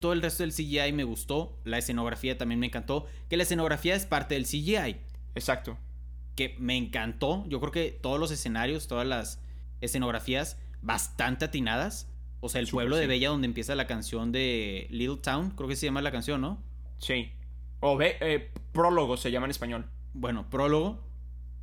[0.00, 3.94] Todo el resto del CGI me gustó, la escenografía también me encantó, que la escenografía
[3.94, 4.96] es parte del CGI.
[5.34, 5.76] Exacto.
[6.36, 9.42] Que me encantó, yo creo que todos los escenarios, todas las
[9.82, 12.08] escenografías bastante atinadas.
[12.40, 13.06] O sea, el pueblo de.
[13.06, 16.62] Bella donde empieza la canción de Little Town, creo que se llama la canción, ¿no?
[16.96, 17.30] Sí.
[17.80, 19.84] O ve, eh, prólogo se llama en español.
[20.14, 21.04] Bueno, prólogo.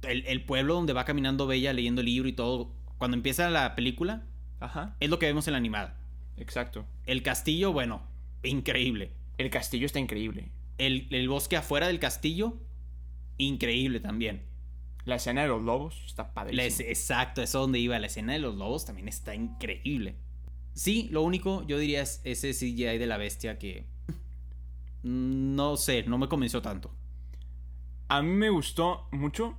[0.03, 2.71] El, el pueblo donde va caminando Bella leyendo el libro y todo.
[2.99, 4.27] Cuando empieza la película,
[4.59, 4.95] Ajá.
[4.99, 5.97] es lo que vemos en la animada.
[6.37, 6.85] Exacto.
[7.07, 8.03] El castillo, bueno,
[8.49, 9.11] increíble.
[9.37, 10.51] El castillo está increíble.
[10.77, 12.57] El, el bosque afuera del castillo,
[13.37, 14.43] increíble también.
[15.05, 16.63] La escena de los lobos está padrísima.
[16.63, 17.97] es- exacto, eso es donde iba.
[17.99, 20.15] La escena de los lobos también está increíble.
[20.73, 23.85] Sí, lo único yo diría es ese CGI de la bestia que.
[25.03, 26.91] No sé, no me convenció tanto.
[28.09, 29.57] A mí me gustó mucho,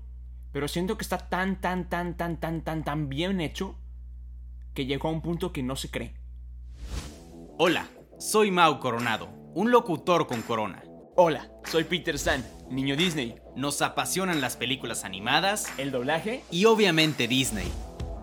[0.53, 3.77] pero siento que está tan, tan, tan, tan, tan, tan, tan bien hecho
[4.75, 6.15] que llegó a un punto que no se cree.
[7.59, 10.83] Hola, soy Mau Coronado, un locutor con corona.
[11.15, 13.37] Hola, soy Peter San, niño Disney.
[13.55, 17.71] Nos apasionan las películas animadas El doblaje y obviamente Disney.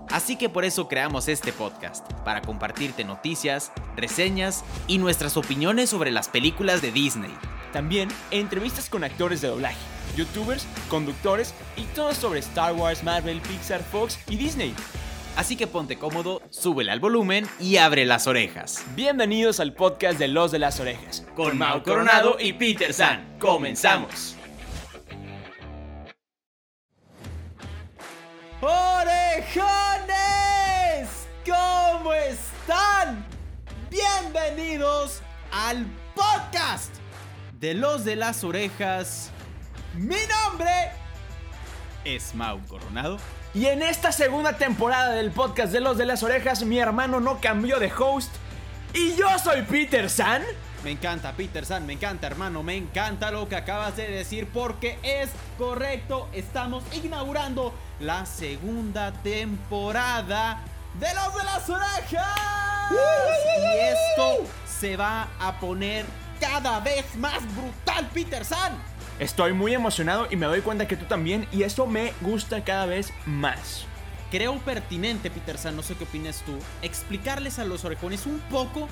[0.09, 6.11] Así que por eso creamos este podcast, para compartirte noticias, reseñas y nuestras opiniones sobre
[6.11, 7.33] las películas de Disney.
[7.71, 9.77] También entrevistas con actores de doblaje,
[10.17, 14.75] youtubers, conductores y todo sobre Star Wars, Marvel, Pixar, Fox y Disney.
[15.35, 18.85] Así que ponte cómodo, súbele al volumen y abre las orejas.
[18.95, 21.25] Bienvenidos al podcast de Los de las Orejas.
[21.35, 23.37] Con Mau Coronado y Peter San.
[23.37, 24.37] Comenzamos.
[28.61, 30.07] ¡Orejones!
[31.45, 33.25] ¿Cómo están?
[33.89, 36.95] Bienvenidos al podcast
[37.59, 39.31] de los de las orejas.
[39.95, 40.15] Mi
[40.47, 40.71] nombre
[42.05, 43.17] es Mau Coronado.
[43.55, 47.39] Y en esta segunda temporada del podcast de Los de las Orejas, mi hermano no
[47.39, 48.35] cambió de host.
[48.93, 50.43] Y yo soy Peter San.
[50.83, 54.99] Me encanta, Peter San, me encanta, hermano, me encanta lo que acabas de decir porque
[55.03, 56.27] es correcto.
[56.33, 60.59] Estamos inaugurando la segunda temporada
[60.99, 62.91] de Los de las Orejas.
[62.91, 66.05] Y esto se va a poner
[66.41, 68.77] cada vez más brutal, Peter San.
[69.17, 72.85] Estoy muy emocionado y me doy cuenta que tú también, y eso me gusta cada
[72.85, 73.85] vez más.
[74.29, 78.89] Creo pertinente, Peter San, no sé qué opinas tú, explicarles a los orejones un poco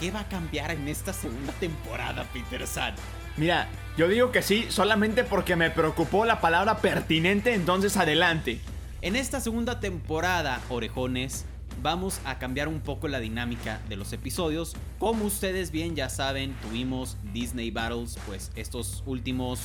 [0.00, 2.94] qué va a cambiar en esta segunda temporada, Peter San.
[3.36, 3.68] Mira,
[3.98, 8.60] yo digo que sí solamente porque me preocupó la palabra pertinente, entonces adelante.
[9.02, 11.44] En esta segunda temporada, orejones,
[11.82, 14.74] vamos a cambiar un poco la dinámica de los episodios.
[14.98, 19.60] Como ustedes bien ya saben, tuvimos Disney Battles, pues estos últimos,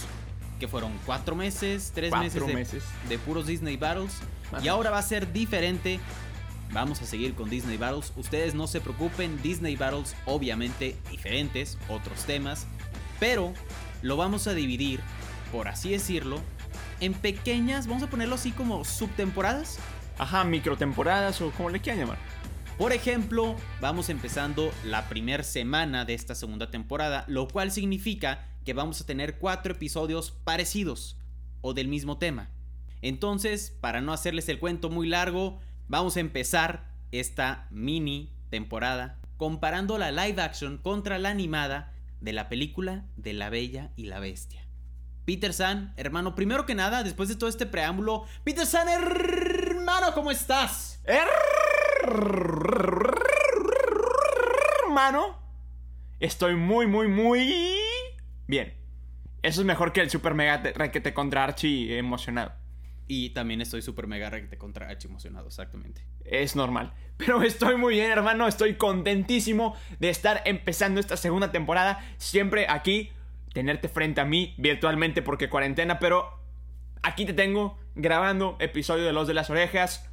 [0.59, 2.83] que fueron cuatro meses, tres Cuatro meses de, meses.
[3.07, 4.13] de puros Disney Battles.
[4.51, 5.99] Más Y ahora va a ser diferente.
[6.71, 8.13] Vamos a seguir con Disney Battles.
[8.15, 12.67] Ustedes no se preocupen, Disney Battles obviamente diferentes, otros temas.
[13.19, 13.53] Pero
[14.01, 14.99] lo vamos a dividir,
[15.51, 16.39] por así decirlo,
[16.99, 19.79] en pequeñas, vamos a ponerlo así como subtemporadas.
[20.19, 22.17] Ajá, microtemporadas o como le quieran llamar.
[22.77, 28.73] Por ejemplo, vamos empezando la primera semana de esta segunda temporada, lo cual significa que
[28.73, 31.17] vamos a tener cuatro episodios parecidos
[31.61, 32.49] o del mismo tema.
[33.01, 39.97] Entonces, para no hacerles el cuento muy largo, vamos a empezar esta mini temporada comparando
[39.97, 44.69] la live action contra la animada de la película de La Bella y la Bestia.
[45.29, 48.87] Peter San, hermano, primero que nada, después de todo este preámbulo, Peter San,
[49.89, 51.01] hermano, ¿cómo estás?
[54.85, 55.37] Hermano,
[56.19, 57.75] estoy muy, muy, muy
[58.47, 58.73] bien.
[59.41, 62.51] Eso es mejor que el super mega te- requete contra Archie emocionado.
[63.07, 66.05] Y también estoy súper mega recte contra H emocionado, exactamente.
[66.23, 66.93] Es normal.
[67.17, 68.47] Pero estoy muy bien, hermano.
[68.47, 72.05] Estoy contentísimo de estar empezando esta segunda temporada.
[72.17, 73.09] Siempre aquí,
[73.53, 76.29] tenerte frente a mí virtualmente porque cuarentena, pero
[77.01, 80.09] aquí te tengo grabando episodio de Los de las Orejas,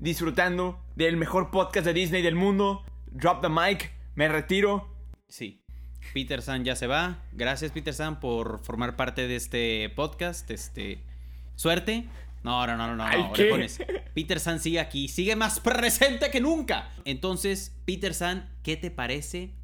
[0.00, 2.84] disfrutando del mejor podcast de Disney del mundo.
[3.12, 4.96] Drop the mic, me retiro.
[5.28, 5.64] Sí.
[6.12, 7.22] Peter San ya se va.
[7.32, 10.50] Gracias, Peter San, por formar parte de este podcast.
[10.50, 11.04] Este.
[11.54, 12.08] Suerte.
[12.42, 13.04] No, no, no, no, no.
[13.04, 13.42] Ay, no, ¿qué?
[13.42, 13.78] orejones.
[14.14, 15.06] Peter San sigue aquí.
[15.06, 16.90] Sigue más presente que nunca.
[17.04, 19.54] Entonces, Peter San, ¿qué te parece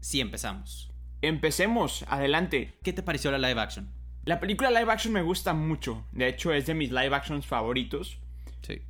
[0.00, 0.90] si empezamos?
[1.20, 2.78] Empecemos, adelante.
[2.82, 3.93] ¿Qué te pareció la live action?
[4.24, 6.02] La película live action me gusta mucho.
[6.12, 8.18] De hecho, es de mis live actions favoritos.
[8.62, 8.80] Sí.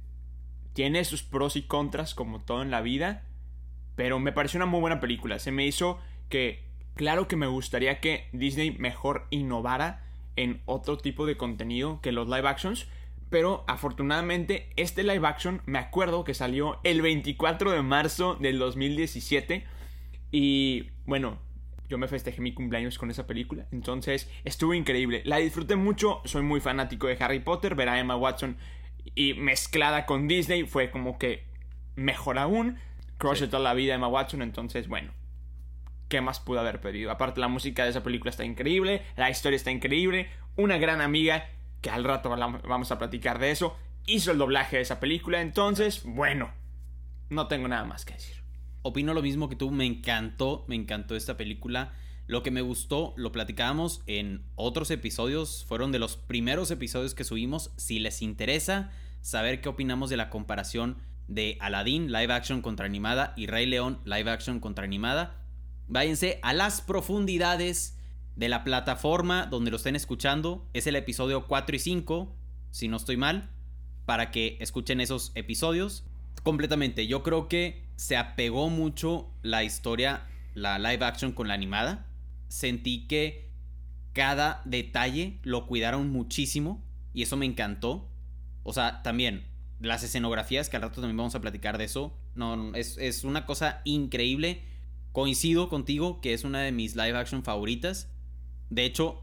[0.73, 3.25] tiene sus pros y contras como todo en la vida,
[3.97, 5.41] pero me pareció una muy buena película.
[5.41, 5.99] Se me hizo
[6.29, 6.63] que,
[6.95, 10.05] claro que me gustaría que Disney mejor innovara
[10.37, 12.87] en otro tipo de contenido que los live actions,
[13.31, 19.65] pero afortunadamente este live action me acuerdo que salió el 24 de marzo del 2017
[20.31, 21.39] Y bueno,
[21.89, 23.67] yo me festejé mi cumpleaños con esa película.
[23.71, 25.23] Entonces, estuvo increíble.
[25.25, 26.21] La disfruté mucho.
[26.25, 27.75] Soy muy fanático de Harry Potter.
[27.75, 28.57] Ver a Emma Watson
[29.15, 31.47] y mezclada con Disney fue como que
[31.95, 32.79] mejor aún.
[33.19, 34.43] Crush de toda la vida Emma Watson.
[34.43, 35.13] Entonces, bueno.
[36.09, 37.11] ¿Qué más pude haber pedido?
[37.11, 39.03] Aparte, la música de esa película está increíble.
[39.17, 40.29] La historia está increíble.
[40.57, 41.49] Una gran amiga,
[41.81, 43.77] que al rato vamos a platicar de eso,
[44.07, 45.41] hizo el doblaje de esa película.
[45.41, 46.53] Entonces, bueno.
[47.31, 48.44] No tengo nada más que decir
[48.85, 51.95] opino lo mismo que tú, me encantó, me encantó esta película.
[52.27, 57.25] Lo que me gustó, lo platicábamos en otros episodios, fueron de los primeros episodios que
[57.25, 57.73] subimos.
[57.77, 58.93] Si les interesa
[59.23, 60.99] saber qué opinamos de la comparación
[61.29, 65.43] de Aladdin live action contra animada y Rey León live action contra animada,
[65.89, 67.99] váyanse a las profundidades
[68.37, 70.69] de la plataforma donde lo estén escuchando.
[70.75, 72.37] Es el episodio 4 y 5,
[72.71, 73.49] si no estoy mal,
[74.05, 76.05] para que escuchen esos episodios
[76.45, 77.09] completamente.
[77.09, 82.07] Yo creo que se apegó mucho la historia, la live action con la animada.
[82.47, 83.51] Sentí que
[84.13, 88.09] cada detalle lo cuidaron muchísimo y eso me encantó.
[88.63, 89.49] O sea, también
[89.81, 92.17] las escenografías, que al rato también vamos a platicar de eso.
[92.37, 94.63] No, es, es una cosa increíble.
[95.13, 98.11] Coincido contigo que es una de mis live action favoritas.
[98.71, 99.23] De hecho,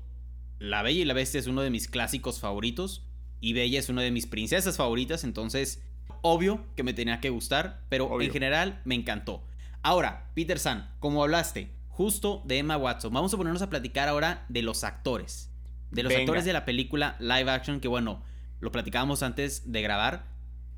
[0.60, 3.06] La Bella y la Bestia es uno de mis clásicos favoritos.
[3.40, 5.24] Y Bella es una de mis princesas favoritas.
[5.24, 5.84] Entonces,
[6.22, 9.44] obvio que me tenía que gustar, pero en general me encantó.
[9.84, 14.46] Ahora, Peter San, como hablaste justo de Emma Watson, vamos a ponernos a platicar ahora
[14.50, 15.52] de los actores.
[15.92, 18.24] De los actores de la película live action, que bueno,
[18.60, 20.26] lo platicábamos antes de grabar.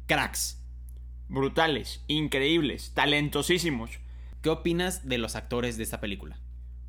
[0.08, 0.60] Cracks.
[1.30, 4.00] Brutales, increíbles, talentosísimos.
[4.42, 6.38] ¿Qué opinas de los actores de esta película?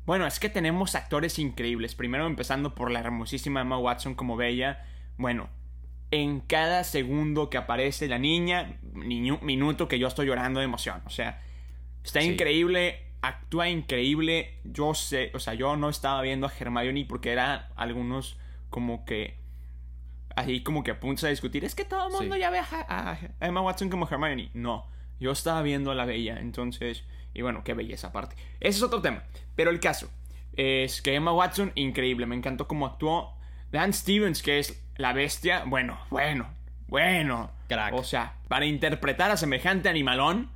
[0.05, 1.95] Bueno, es que tenemos actores increíbles.
[1.95, 4.85] Primero empezando por la hermosísima Emma Watson como Bella.
[5.17, 5.49] Bueno,
[6.11, 11.01] en cada segundo que aparece la niña, minuto que yo estoy llorando de emoción.
[11.05, 11.41] O sea,
[12.03, 14.59] está increíble, actúa increíble.
[14.63, 18.37] Yo sé, o sea, yo no estaba viendo a Hermione porque eran algunos
[18.69, 19.37] como que
[20.35, 21.65] ahí como que a punto de discutir.
[21.65, 24.51] Es que todo el mundo ya ve a, Emma Watson como Hermione.
[24.53, 24.87] No,
[25.19, 27.03] yo estaba viendo a la bella, entonces,
[27.33, 28.35] y bueno, qué belleza aparte.
[28.59, 29.23] Ese es otro tema.
[29.55, 30.09] Pero el caso
[30.53, 33.35] es que Emma Watson, increíble, me encantó cómo actuó.
[33.71, 36.49] Dan Stevens, que es la bestia, bueno, bueno,
[36.87, 37.51] bueno.
[37.67, 37.93] Crack.
[37.93, 40.49] O sea, para interpretar a semejante animalón,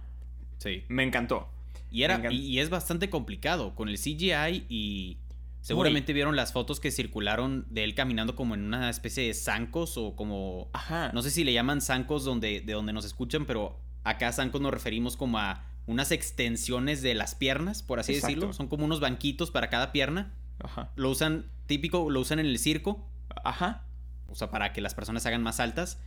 [0.57, 0.83] sí.
[0.87, 1.49] me encantó.
[1.91, 5.17] Y, era, y, es bastante complicado con el CGI y
[5.61, 9.97] seguramente vieron las fotos que circularon de él caminando como en una especie de zancos
[9.97, 10.69] o como...
[10.73, 11.11] Ajá.
[11.13, 14.71] No sé si le llaman zancos donde, de donde nos escuchan, pero acá zancos nos
[14.71, 18.53] referimos como a unas extensiones de las piernas, por así decirlo.
[18.53, 20.31] Son como unos banquitos para cada pierna.
[20.63, 20.91] Ajá.
[20.95, 23.07] Lo usan, típico, lo usan en el circo.
[23.43, 23.85] Ajá
[24.31, 25.99] o sea, para que las personas se hagan más altas.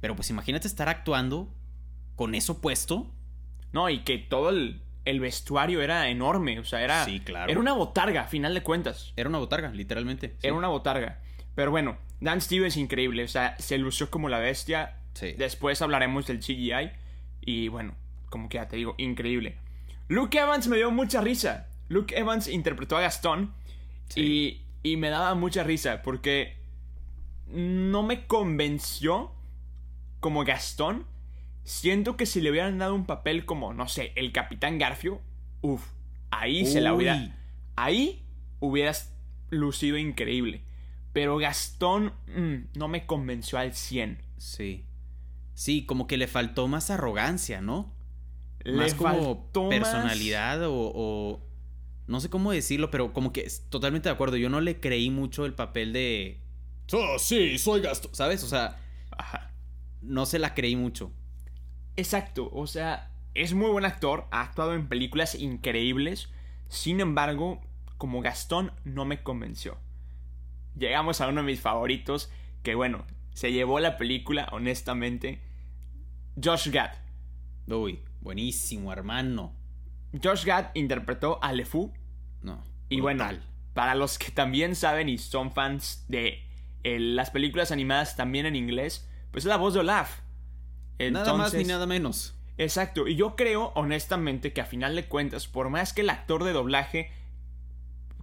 [0.00, 1.52] Pero pues imagínate estar actuando
[2.16, 3.10] con eso puesto.
[3.72, 4.80] No, y que todo el,
[5.20, 7.04] vestuario era enorme, o sea, era...
[7.04, 7.50] Sí, claro.
[7.50, 9.12] Era una botarga, a final de cuentas.
[9.16, 10.36] Era una botarga, literalmente.
[10.42, 11.20] Era una botarga.
[11.54, 14.98] Pero bueno, Dan Stevens increíble, o sea, se lució como la bestia.
[15.14, 15.32] Sí.
[15.32, 16.92] Después hablaremos del CGI.
[17.40, 17.94] Y bueno,
[18.30, 19.58] como que ya te digo, increíble.
[20.08, 21.68] Luke Evans me dio mucha risa.
[21.88, 23.52] Luke Evans interpretó a Gastón.
[24.16, 26.56] Y, y me daba mucha risa porque
[27.46, 29.32] no me convenció
[30.20, 31.06] como Gastón.
[31.64, 35.20] Siento que si le hubieran dado un papel como, no sé, el Capitán Garfio,
[35.62, 35.82] uff,
[36.30, 37.36] ahí se la hubiera...
[37.76, 38.24] Ahí
[38.60, 39.14] hubieras
[39.50, 40.62] lucido increíble.
[41.12, 44.18] Pero Gastón mm, no me convenció al 100.
[44.36, 44.84] Sí.
[45.54, 47.94] Sí, como que le faltó más arrogancia, ¿no?
[48.64, 51.40] Le más como personalidad o,
[52.06, 54.36] No sé cómo decirlo, pero como que totalmente de acuerdo.
[54.36, 56.44] Yo no le creí mucho el papel de,
[56.92, 58.10] Oh, sí, soy gasto.
[58.12, 58.42] ¿Sabes?
[58.44, 58.80] O sea,
[60.02, 61.12] no se la creí mucho.
[61.96, 66.28] Exacto, o sea, es muy buen actor, ha actuado en películas increíbles,
[66.68, 67.60] sin embargo,
[67.98, 69.78] como Gastón no me convenció.
[70.76, 72.30] Llegamos a uno de mis favoritos,
[72.64, 75.40] que bueno, se llevó la película, honestamente,
[76.42, 76.90] Josh Gad.
[77.68, 79.54] Uy, buenísimo, hermano.
[80.22, 81.92] Josh Gad interpretó a LeFou.
[82.42, 82.62] No.
[82.88, 83.26] Y bueno,
[83.72, 86.42] para los que también saben y son fans de
[86.84, 90.20] las películas animadas también en inglés, pues es la voz de Olaf.
[90.98, 92.34] nada más ni nada menos.
[92.56, 96.44] Exacto, y yo creo honestamente que a final de cuentas, por más que el actor
[96.44, 97.10] de doblaje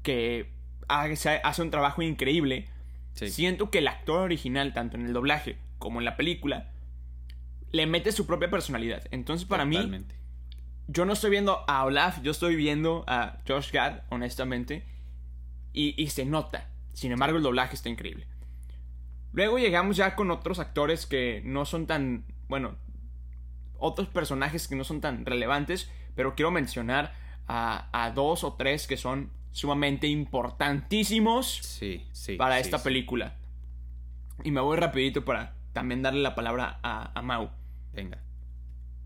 [0.03, 0.49] que
[0.87, 2.69] hace, un trabajo increíble,
[3.13, 6.71] siento que el actor original, tanto en el doblaje como en la película,
[7.71, 9.03] le mete su propia personalidad.
[9.11, 10.05] Entonces para mí,
[10.87, 14.85] yo no estoy viendo a Olaf, yo estoy viendo a Josh Gad, honestamente,
[15.73, 16.69] y se nota.
[16.93, 18.27] Sin embargo, el doblaje está increíble.
[19.33, 22.75] Luego llegamos ya con otros actores que no son tan, bueno,
[23.77, 27.13] otros personajes que no son tan relevantes, pero quiero mencionar
[27.47, 32.35] a, a dos o tres que son sumamente importantísimos Sí, sí.
[32.35, 33.35] para sí, esta película.
[34.43, 37.49] Y me voy rapidito para también darle la palabra a, a Mau.
[37.93, 38.19] Venga.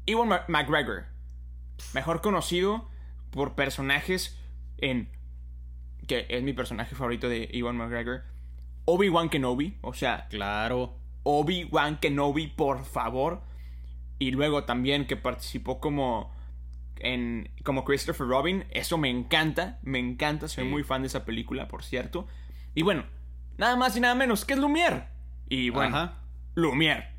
[0.08, 1.06] Ewan McGregor,
[1.94, 2.90] mejor conocido
[3.32, 4.40] por personajes
[4.78, 5.10] en
[6.08, 8.24] que es mi personaje favorito de Ewan McGregor,
[8.86, 10.98] Obi-Wan Kenobi, o sea, Claro.
[11.24, 13.42] Obi-Wan Kenobi, por favor.
[14.20, 16.32] Y luego también que participó como
[17.00, 20.70] en como Christopher Robin, eso me encanta, me encanta, soy Sí.
[20.70, 22.28] muy fan de esa película, por cierto.
[22.76, 23.04] Y bueno,
[23.58, 25.08] nada más y nada menos que es Lumière.
[25.50, 26.18] Y bueno, Ajá.
[26.56, 27.10] Lumière.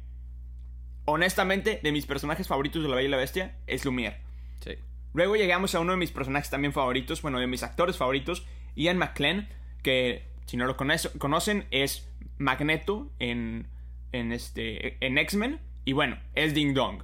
[1.04, 4.18] Honestamente, de mis personajes favoritos de La Bella y la Bestia es Lumière.
[4.60, 4.72] Sí.
[5.14, 8.98] Luego llegamos a uno de mis personajes también favoritos, bueno, de mis actores favoritos, Ian
[8.98, 9.48] McClane,
[9.82, 12.08] que si no lo conoce- conocen es
[12.38, 13.66] Magneto en,
[14.12, 17.02] en, este, en X-Men, y bueno, es Ding Dong.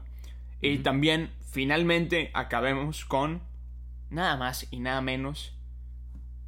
[0.61, 3.43] Y también, finalmente, acabemos con
[4.11, 5.57] nada más y nada menos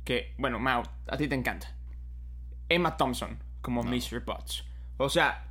[0.05, 1.75] que, bueno, Mao, a ti te encanta.
[2.69, 4.23] Emma Thompson como Mr.
[4.25, 4.65] Potts.
[4.99, 5.49] O sea,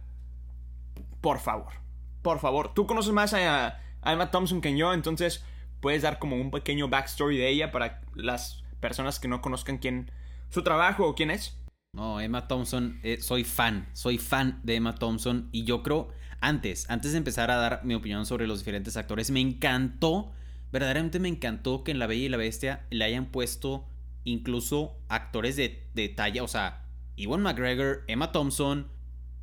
[1.22, 1.74] por favor,
[2.22, 5.43] por favor, tú conoces más a, a Emma Thompson que yo, entonces
[5.79, 10.12] puedes dar como un pequeño backstory de ella para las personas que no conozcan quién,
[10.50, 11.60] su trabajo o quién es.
[11.93, 16.10] No, Emma Thompson, eh, soy fan, soy fan de Emma Thompson y yo creo,
[16.41, 20.31] antes, antes de empezar a dar mi opinión sobre los diferentes actores, me encantó,
[20.72, 23.88] verdaderamente me encantó que en La Bella y la Bestia le hayan puesto
[24.24, 28.88] incluso actores de, de talla, o sea, Ewan McGregor, Emma Thompson,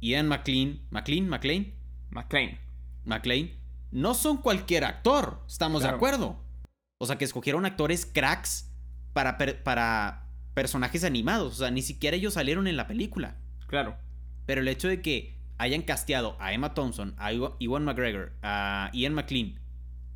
[0.00, 1.74] Ian McLean, McLean, McLean,
[2.10, 2.58] McClane.
[3.04, 3.50] McLean,
[3.90, 5.94] no son cualquier actor, estamos Claro.
[5.94, 6.44] de acuerdo.
[6.98, 8.70] O sea, que escogieron actores cracks
[9.12, 13.36] para, per- para personajes animados, o sea, ni siquiera ellos salieron en la película.
[13.66, 13.96] Claro.
[14.46, 18.90] Pero el hecho de que hayan casteado a Emma Thompson, a Ewa- Ewan McGregor, a
[18.92, 19.58] Ian McLean,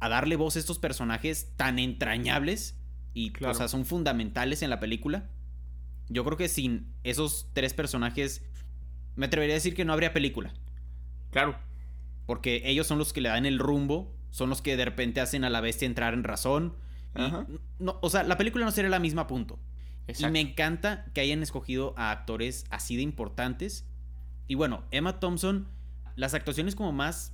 [0.01, 2.79] a darle voz a estos personajes tan entrañables
[3.15, 3.53] y Claro.
[3.53, 5.31] o sea, son fundamentales en la película.
[6.09, 8.45] Yo creo que sin esos tres personajes,
[9.17, 10.53] me atrevería a decir que no habría película.
[11.31, 11.57] Claro.
[12.27, 15.45] Porque ellos son los que le dan el rumbo, son los que de repente hacen
[15.45, 16.77] a la bestia entrar en razón.
[17.17, 17.47] Y Ajá.
[17.79, 19.59] no, o sea, la película no sería la misma punto.
[20.19, 23.87] Y me encanta que hayan escogido a actores así de importantes.
[24.47, 25.69] Y bueno, Emma Thompson,
[26.17, 27.33] las actuaciones como más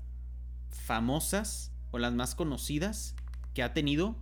[0.70, 3.16] famosas o las más conocidas
[3.54, 4.16] que ha tenido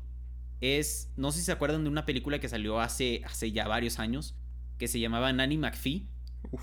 [0.60, 3.98] es, no sé si se acuerdan de una película que salió hace, hace ya varios
[3.98, 4.34] años,
[4.78, 6.08] que se llamaba Nanny McPhee,
[6.50, 6.62] Uf.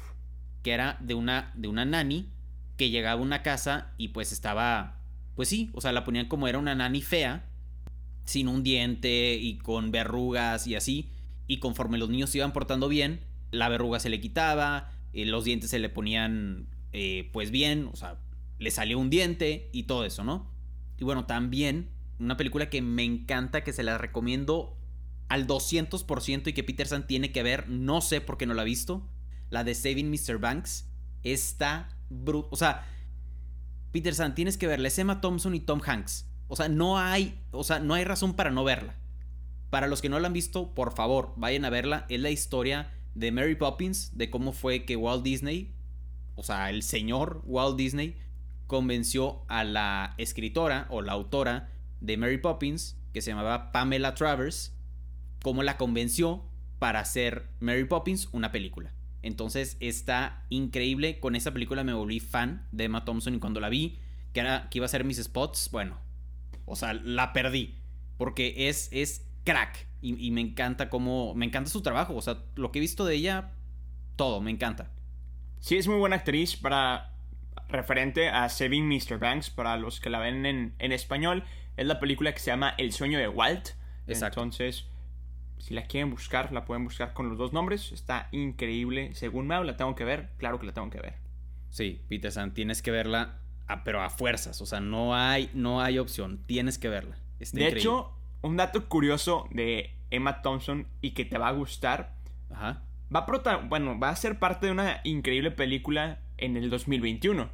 [0.64, 2.32] que era de una, de una nanny
[2.78, 5.02] que llegaba a una casa y pues estaba,
[5.36, 7.50] pues sí, o sea, la ponían como era una nanny fea,
[8.26, 11.12] sin un diente y con verrugas y así,
[11.48, 15.46] y conforme los niños se iban portando bien, la verruga se le quitaba, eh, los
[15.46, 18.18] dientes se le ponían eh, pues bien, o sea,
[18.60, 20.52] le salió un diente y todo eso, ¿no?
[20.98, 21.90] Y bueno, también
[22.20, 24.78] una película que me encanta, que se la recomiendo
[25.28, 28.62] al 200% y que Peter San tiene que ver, no sé por qué no la
[28.62, 29.08] ha visto,
[29.50, 30.40] la de Saving Mr.
[30.40, 30.90] Banks,
[31.24, 32.86] está O sea,
[33.92, 36.30] Peter San, tienes que verla, es Emma Thompson y Tom Hanks.
[36.48, 38.96] O sea, no hay, o sea, no hay razón para no verla.
[39.70, 42.06] Para los que no la han visto, por favor, vayan a verla.
[42.10, 45.74] Es la historia de Mary Poppins, de cómo fue que Walt Disney,
[46.36, 48.18] o sea, el señor Walt Disney,
[48.68, 51.72] convenció a la escritora o la autora
[52.02, 54.76] de Mary Poppins, que se llamaba Pamela Travers,
[55.42, 56.44] cómo la convenció
[56.80, 58.95] para hacer Mary Poppins una película.
[59.26, 61.20] Entonces está increíble.
[61.20, 63.98] Con esa película me volví fan de Emma Thompson y cuando la vi,
[64.34, 65.98] que, era, que iba a ser mis spots, bueno,
[66.66, 67.74] o sea, la perdí.
[68.18, 69.88] Porque es, es crack.
[70.00, 71.34] Y, y me encanta cómo.
[71.34, 72.16] Me encanta su trabajo.
[72.16, 73.54] O sea, lo que he visto de ella,
[74.16, 74.92] todo, me encanta.
[75.60, 77.12] Sí, es muy buena actriz para.
[77.68, 79.18] Referente a Saving Mr.
[79.18, 81.44] Banks, para los que la ven en, en español,
[81.78, 83.70] es la película que se llama El sueño de Walt.
[84.06, 84.42] Exacto.
[84.42, 84.86] Entonces,
[85.58, 87.92] si la quieren buscar, la pueden buscar con los dos nombres.
[87.92, 89.14] Está increíble.
[89.16, 90.32] Según Mau, la tengo que ver.
[90.38, 91.16] Claro que la tengo que ver.
[91.70, 94.62] Sí, Peter San, tienes que verla, a- pero a fuerzas.
[94.62, 96.40] O sea, no hay, no hay opción.
[96.46, 97.18] Tienes que verla.
[97.40, 97.80] Está de increíble.
[97.82, 102.16] hecho, un dato curioso de Emma Thompson y que te va a gustar.
[102.52, 102.84] Ajá.
[103.14, 107.50] Va a, prota- bueno, va a ser parte de una increíble película en el 2021.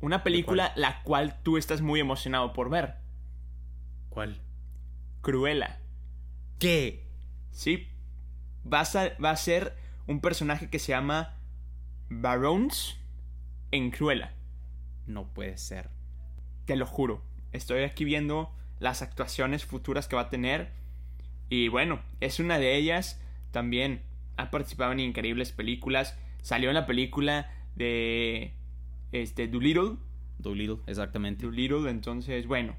[0.00, 2.94] Una película la cual tú estás muy emocionado por ver.
[4.10, 4.40] ¿Cuál?
[5.20, 5.80] Cruella.
[6.58, 7.04] ¿Qué?
[7.52, 7.88] Sí.
[8.64, 11.36] Vas a- va a ser un personaje que se llama
[12.08, 12.98] Barons
[13.70, 14.34] en Cruella.
[15.06, 15.90] No puede ser.
[16.64, 17.22] Te lo juro.
[17.52, 20.70] Estoy aquí viendo las actuaciones futuras que va a tener.
[21.48, 23.20] Y bueno, es una de ellas.
[23.52, 24.02] También
[24.36, 26.16] ha participado en increíbles películas.
[26.42, 28.52] Salió en la película de
[29.12, 29.96] este Doolittle.
[30.38, 31.44] Doolittle, exactamente.
[31.46, 32.76] Doolittle, entonces, bueno.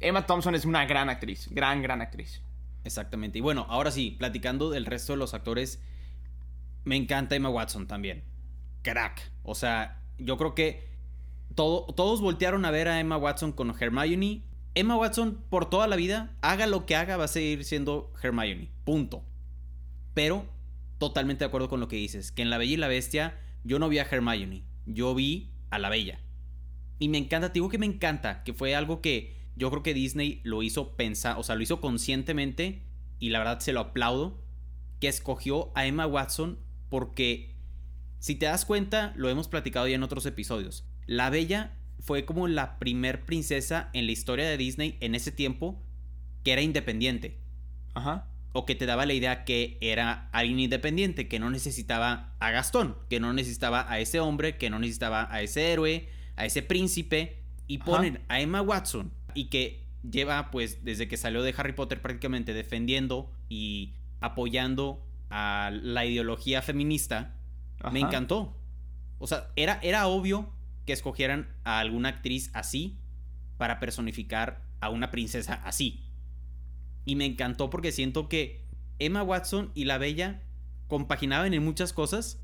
[0.00, 2.40] Emma Thompson es una gran actriz, gran, gran actriz.
[2.88, 3.38] Exactamente.
[3.38, 5.80] Y bueno, ahora sí, platicando del resto de los actores,
[6.84, 8.24] me encanta Emma Watson también.
[8.82, 9.30] Crack.
[9.42, 10.88] O sea, yo creo que
[11.54, 14.42] todo, todos voltearon a ver a Emma Watson con Hermione.
[14.74, 18.70] Emma Watson, por toda la vida, haga lo que haga, va a seguir siendo Hermione.
[18.84, 19.22] Punto.
[20.14, 20.46] Pero,
[20.96, 23.78] totalmente de acuerdo con lo que dices, que en La Bella y la Bestia yo
[23.78, 26.20] no vi a Hermione, yo vi a la Bella.
[26.98, 29.92] Y me encanta, te digo que me encanta, que fue algo que yo creo que
[29.92, 32.82] Disney lo hizo pensar, o sea, lo hizo conscientemente
[33.18, 34.40] y la verdad se lo aplaudo,
[35.00, 37.56] que escogió a Emma Watson porque,
[38.20, 42.46] si te das cuenta, lo hemos platicado ya en otros episodios, la Bella fue como
[42.46, 45.82] la primer princesa en la historia de Disney en ese tiempo
[46.44, 47.40] que era independiente.
[47.94, 48.28] Ajá.
[48.52, 52.96] O que te daba la idea que era alguien independiente, que no necesitaba a Gastón,
[53.10, 57.42] que no necesitaba a ese hombre, que no necesitaba a ese héroe, a ese príncipe.
[57.66, 62.00] Y ponen a Emma Watson y que lleva pues desde que salió de Harry Potter
[62.00, 67.34] prácticamente defendiendo y apoyando a la ideología feminista.
[67.92, 68.56] Me encantó.
[69.18, 70.52] O sea, era, era obvio
[70.86, 72.98] que escogieran a alguna actriz así
[73.56, 76.04] para personificar a una princesa así.
[77.04, 78.64] Y me encantó porque siento que
[78.98, 80.42] Emma Watson y la Bella
[80.86, 82.40] compaginaban en muchas cosas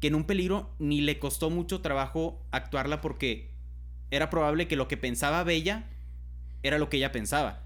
[0.00, 3.54] que en un peligro ni le costó mucho trabajo actuarla porque
[4.10, 5.90] era probable que lo que pensaba Bella
[6.64, 7.62] era lo que ella pensaba.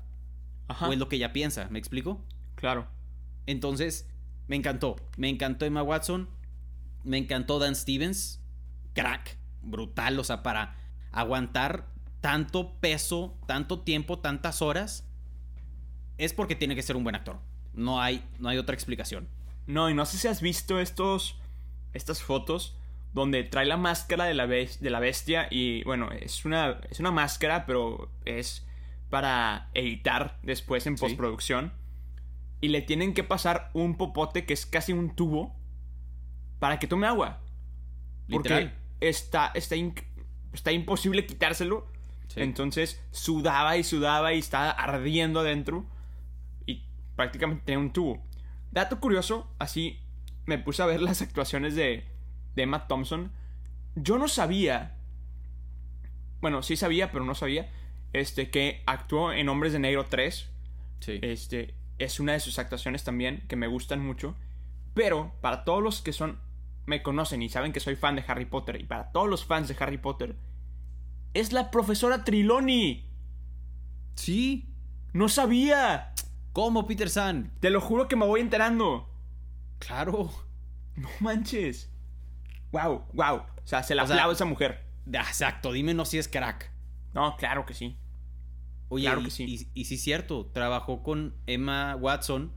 [0.81, 2.23] O es lo que ella piensa, ¿me explico?
[2.57, 2.87] Claro.
[3.47, 4.07] Entonces,
[4.49, 4.97] me encantó.
[5.17, 6.28] Me encantó Emma Watson.
[7.05, 8.43] Me encantó Dan Stevens.
[8.93, 9.38] Crack.
[9.62, 10.19] Brutal.
[10.19, 10.76] O sea, para
[11.12, 11.87] aguantar
[12.21, 15.09] tanto peso, tanto tiempo, tantas horas.
[16.19, 17.38] Es porque tiene que ser un buen actor.
[17.73, 19.28] No hay, no hay otra explicación.
[19.67, 21.40] No, y no sé si has visto estos.
[21.95, 22.76] Estas fotos
[23.14, 27.11] donde trae la máscara de la, de la bestia y bueno, es una, es una
[27.11, 28.68] máscara, pero es
[29.11, 31.73] para editar después en postproducción.
[32.61, 35.55] Y le tienen que pasar un popote que es casi un tubo
[36.59, 37.40] para que tome agua.
[38.29, 39.77] Porque está, está,
[40.53, 41.87] está imposible quitárselo.
[42.37, 45.87] Entonces sudaba y sudaba y estaba ardiendo adentro.
[46.66, 46.85] Y
[47.16, 48.23] prácticamente tenía un tubo.
[48.71, 50.01] Dato curioso, así
[50.47, 52.05] me puse a ver las actuaciones de,
[52.55, 53.33] de Emma Thompson.
[53.94, 54.97] Yo no sabía.
[56.40, 57.71] Bueno, sí sabía, pero no sabía
[58.12, 60.49] este, que actuó en Hombres de Negro 3.
[61.01, 61.18] Sí.
[61.23, 64.37] Este, es una de sus actuaciones también que me gustan mucho.
[64.94, 66.40] Pero para todos los que son
[66.87, 69.68] me conocen y saben que soy fan de Harry Potter y para todos los fans
[69.68, 70.37] de Harry Potter
[71.35, 73.07] es la profesora Triloni.
[74.14, 74.75] Sí,
[75.12, 76.14] no sabía.
[76.53, 77.53] ¿Cómo, Peter San?
[77.61, 79.09] Te lo juro que me voy enterando.
[79.79, 80.31] Claro.
[80.97, 81.88] No manches.
[82.73, 83.37] Wow, wow.
[83.37, 84.85] O sea, se la aplaudo a esa mujer.
[85.07, 86.73] Exacto, dime no si es crack.
[87.14, 87.99] No, claro que sí.
[88.88, 89.68] Oye, claro que sí.
[89.75, 92.53] Y, sí es cierto, trabajó con Emma Watson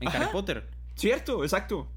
[0.00, 0.68] en Harry Potter.
[0.94, 1.90] Cierto, exacto.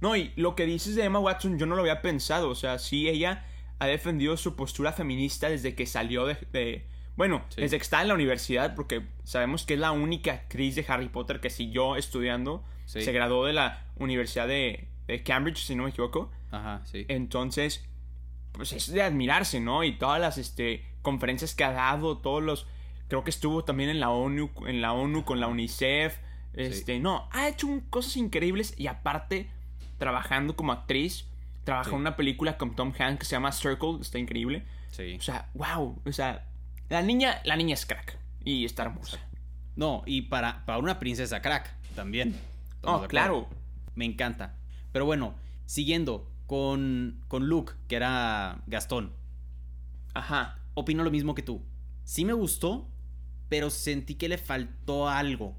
[0.00, 2.50] No, y lo que dices de Emma Watson yo no lo había pensado.
[2.50, 3.46] O sea, sí, ella
[3.78, 6.86] ha defendido su postura feminista desde que salió de...
[7.16, 10.84] bueno, desde que está en la universidad, porque sabemos que es la única actriz de
[10.88, 12.64] Harry Potter que siguió estudiando.
[12.86, 16.30] Se graduó de la Universidad de, de Cambridge, si no me equivoco.
[16.50, 17.06] Ajá, sí.
[17.08, 17.86] Entonces,
[18.52, 19.84] pues es de admirarse, ¿no?
[19.84, 22.66] Y todas las, este conferencias que ha dado, todos los...
[23.08, 26.16] Creo que estuvo también en la ONU, en la ONU con la UNICEF.
[26.54, 29.50] Este, no, ha hecho cosas increíbles y aparte,
[29.98, 31.26] trabajando como actriz,
[31.64, 34.64] trabajó en una película con Tom Hanks que se llama Circle, está increíble.
[34.90, 35.16] Sí.
[35.18, 36.46] O sea, wow, o sea,
[36.88, 39.18] la niña, la niña es crack y está hermosa.
[39.76, 42.38] No, y para, para una princesa crack también.
[42.82, 43.48] Oh, claro.
[43.94, 44.54] Me encanta.
[44.92, 45.34] Pero bueno,
[45.66, 49.12] siguiendo con, con Luke, que era Gastón.
[50.14, 51.62] Ajá opino lo mismo que tú.
[52.04, 52.90] Sí me gustó,
[53.48, 55.56] pero sentí que le faltó algo.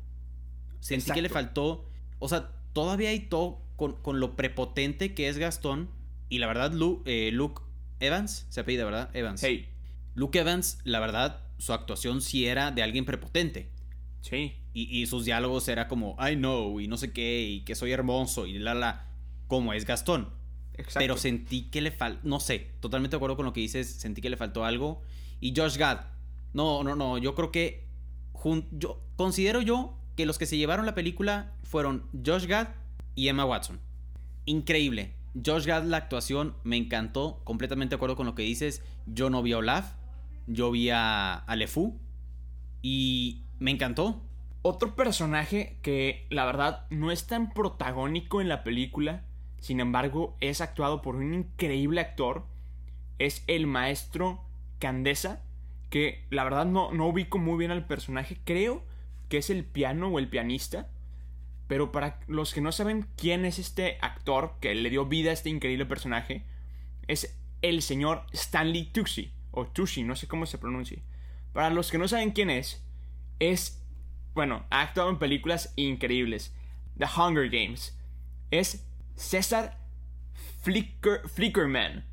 [0.80, 1.90] Sentí que le faltó.
[2.20, 5.90] O sea, todavía hay todo con, lo prepotente que es Gastón.
[6.30, 6.74] Y la verdad,
[7.06, 7.62] eh, Luke,
[8.00, 9.10] Evans, se apellida, ¿verdad?
[9.14, 9.42] Evans.
[9.44, 9.70] Hey.
[10.16, 13.70] Luke Evans, la verdad, su actuación sí era de alguien prepotente.
[14.22, 14.54] Sí.
[14.76, 18.48] Y, sus diálogos era como, I know, y no sé qué, y que soy hermoso,
[18.48, 19.08] y la la.
[19.48, 20.30] Como es Gastón.
[20.96, 24.22] Pero sentí que le faltó, no sé, totalmente de acuerdo con lo que dices, sentí
[24.22, 25.02] que le faltó algo.
[25.40, 26.02] Y Josh Gad,
[26.54, 27.86] no, no, no, yo creo que,
[28.72, 32.70] yo considero yo que los que se llevaron la película fueron Josh Gad
[33.16, 33.80] y Emma Watson.
[34.46, 35.16] Increíble.
[35.46, 38.84] Josh Gad, la actuación me encantó, completamente de acuerdo con lo que dices.
[39.06, 39.94] Yo no vi a Olaf,
[40.48, 42.00] yo vi a, a LeFou
[42.82, 44.22] y me encantó.
[44.62, 49.26] Otro personaje que la verdad no es tan protagónico en la película,
[49.64, 52.46] sin embargo, es actuado por un increíble actor.
[53.18, 54.44] Es el maestro
[54.78, 55.42] Candesa,
[55.90, 58.38] que la verdad no, no ubico muy bien al personaje.
[58.44, 58.84] Creo
[59.30, 60.90] que es el piano o el pianista.
[61.68, 65.34] Pero para los que no saben quién es este actor que le dio vida a
[65.34, 66.44] este increíble personaje,
[67.08, 71.02] es el señor Stanley Tucci, o Tucci, no sé cómo se pronuncia.
[71.54, 72.86] Para los que no saben quién es,
[73.40, 73.82] es,
[74.34, 76.54] bueno, ha actuado en películas increíbles.
[76.98, 77.98] The Hunger Games.
[78.52, 79.80] Es César
[80.62, 82.06] Flicker, Flickerman,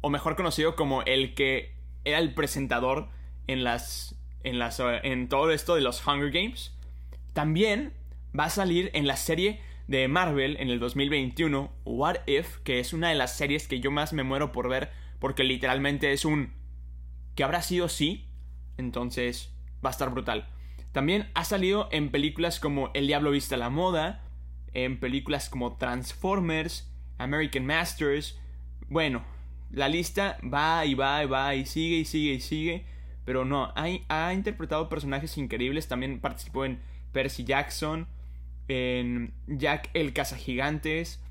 [0.00, 3.08] o mejor conocido como el que era el presentador
[3.46, 6.76] en las, en las, en todo esto de los Hunger Games.
[7.32, 7.92] También
[8.38, 12.92] va a salir en la serie de Marvel en el 2021, What If, que es
[12.92, 16.54] una de las series que yo más me muero por ver, porque literalmente es un...
[17.34, 18.28] que habrá sido sí,
[18.76, 19.52] entonces
[19.84, 20.48] va a estar brutal.
[20.92, 24.24] También ha salido en películas como El Diablo Vista a la Moda,
[24.74, 28.38] en películas como Transformers, American Masters.
[28.88, 29.24] Bueno,
[29.70, 32.84] la lista va y va y va y sigue y sigue y sigue.
[33.24, 35.88] Pero no, ha, ha interpretado personajes increíbles.
[35.88, 36.80] También participó en
[37.12, 38.08] Percy Jackson,
[38.68, 41.22] en Jack el Cazagigantes.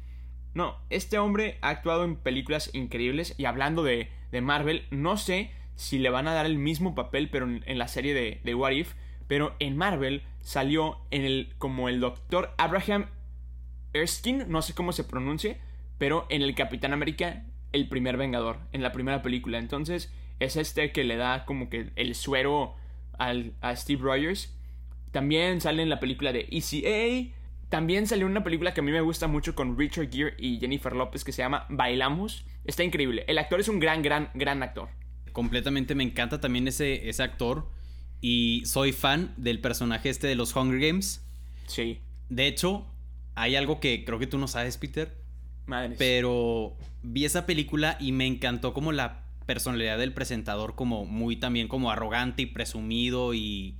[0.53, 3.35] No, este hombre ha actuado en películas increíbles.
[3.37, 7.29] Y hablando de, de Marvel, no sé si le van a dar el mismo papel,
[7.29, 8.93] pero en, la serie de, de, What If.
[9.27, 13.07] Pero en Marvel salió en el, como el doctor Abraham
[13.93, 15.57] Erskine, no sé cómo se pronuncie,
[15.97, 19.57] pero en el Capitán América, el primer Vengador, en la primera película.
[19.57, 22.75] Entonces, es este que le da como que el suero
[23.17, 24.55] al, a Steve Rogers.
[25.11, 27.35] También sale en la película de ECA.
[27.69, 30.95] También salió una película que a mí me gusta mucho con Richard Gere y Jennifer
[30.95, 32.45] Lopez que se llama Bailamos.
[32.65, 33.25] Está increíble.
[33.27, 34.89] El actor es un gran, gran, gran actor.
[35.33, 37.67] Completamente me encanta también ese, ese actor.
[38.21, 41.25] Y soy fan del personaje este de los Hunger Games.
[41.67, 41.99] Sí.
[42.29, 42.85] De hecho,
[43.39, 45.15] hay algo que creo que tú no sabes, Peter.
[45.65, 45.95] Madre.
[45.97, 51.69] Pero vi esa película y me encantó como la personalidad del presentador, como muy también
[51.69, 53.77] como arrogante y presumido y,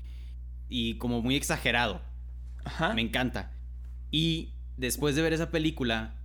[0.70, 2.02] y como muy exagerado.
[2.64, 2.94] Ajá.
[2.94, 3.52] Me encanta.
[4.12, 6.16] Y después de ver esa película,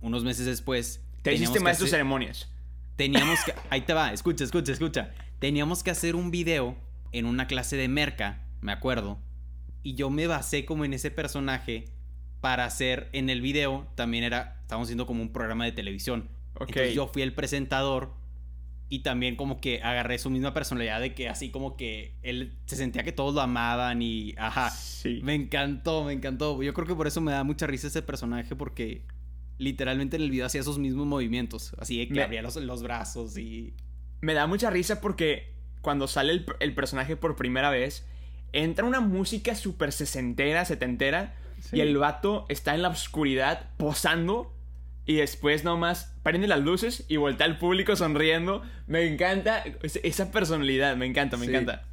[0.00, 1.06] unos meses después...
[1.22, 2.48] Te hiciste maestro de ceremonias.
[2.96, 3.54] Teníamos que...
[3.70, 5.12] Ahí te va, escucha, escucha, escucha.
[5.38, 6.76] Teníamos que hacer un video
[7.12, 9.20] en una clase de merca, me acuerdo.
[9.84, 11.84] Y yo me basé como en ese personaje
[12.40, 16.28] para hacer en el video también era, estábamos haciendo como un programa de televisión.
[16.54, 16.94] Okay.
[16.94, 18.12] yo fui el presentador
[18.88, 22.76] y también como que agarré su misma personalidad de que así como que él se
[22.76, 24.70] sentía que todos lo amaban y ajá.
[24.70, 25.20] Sí.
[25.22, 26.60] Me encantó, me encantó.
[26.62, 29.06] Yo creo que por eso me da mucha risa ese personaje porque
[29.58, 32.22] literalmente en el video hacía esos mismos movimientos, así de que me...
[32.22, 33.74] abría los, los, brazos y...
[34.22, 38.06] Me da mucha risa porque cuando sale el, el personaje por primera vez,
[38.52, 41.76] entra una música súper sesentera, setentera Sí.
[41.76, 44.56] Y el vato está en la oscuridad posando.
[45.06, 48.62] Y después nomás prende las luces y voltea al público sonriendo.
[48.86, 51.50] Me encanta esa personalidad, me encanta, me sí.
[51.50, 51.88] encanta.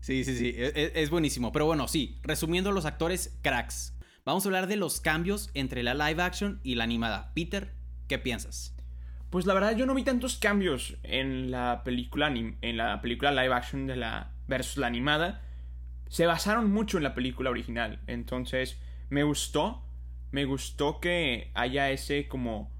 [0.00, 1.50] Sí, sí, sí, es, es, buenísimo.
[1.50, 3.96] Pero bueno, sí, resumiendo los actores cracks.
[4.24, 7.32] Vamos a hablar de los cambios entre la live action y la animada.
[7.34, 7.72] Peter,
[8.06, 8.76] ¿qué piensas?
[9.30, 13.54] Pues la verdad yo no vi tantos cambios en la película en la película live
[13.54, 15.42] action de la versus la animada.
[16.08, 19.82] Se basaron mucho en la película original, entonces me gustó.
[20.32, 22.70] Me gustó que haya ese como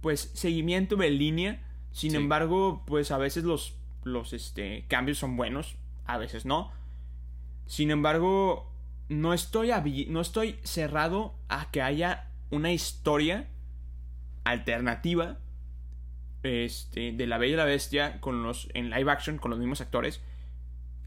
[0.00, 1.62] pues seguimiento de línea.
[1.90, 2.16] Sin sí.
[2.16, 6.72] embargo, pues a veces los los este cambios son buenos, a veces no.
[7.66, 8.72] Sin embargo,
[9.08, 9.70] no estoy
[10.08, 13.48] no estoy cerrado a que haya una historia
[14.44, 15.38] alternativa
[16.42, 19.80] este de la Bella y la Bestia con los en live action con los mismos
[19.80, 20.22] actores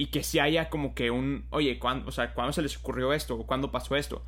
[0.01, 3.13] y que si haya como que un, oye, ¿cuándo, o sea, ¿cuándo se les ocurrió
[3.13, 3.35] esto?
[3.35, 4.25] ¿O cuándo pasó esto?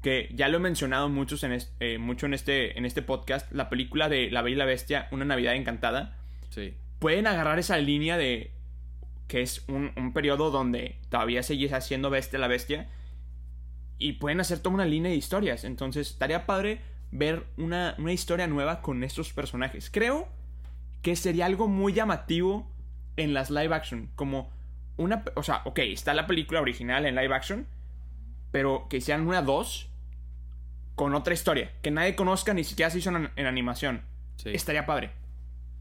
[0.00, 3.52] Que ya lo he mencionado muchos en este, eh, mucho en este, en este podcast,
[3.52, 6.16] la película de La Bella y la Bestia, Una Navidad Encantada.
[6.48, 6.72] Sí.
[7.00, 8.50] Pueden agarrar esa línea de
[9.28, 12.88] que es un, un periodo donde todavía seguís haciendo Bestia la Bestia
[13.98, 15.64] y pueden hacer toda una línea de historias.
[15.64, 16.80] Entonces, estaría padre
[17.10, 19.90] ver una, una historia nueva con estos personajes.
[19.90, 20.28] Creo
[21.02, 22.72] que sería algo muy llamativo
[23.18, 24.58] en las live action, como
[24.96, 27.66] una, o sea, ok, está la película original en live action,
[28.50, 29.88] pero que hicieran una 2
[30.94, 34.02] con otra historia, que nadie conozca, ni siquiera se hizo en, en animación.
[34.36, 34.50] Sí.
[34.52, 35.12] Estaría padre.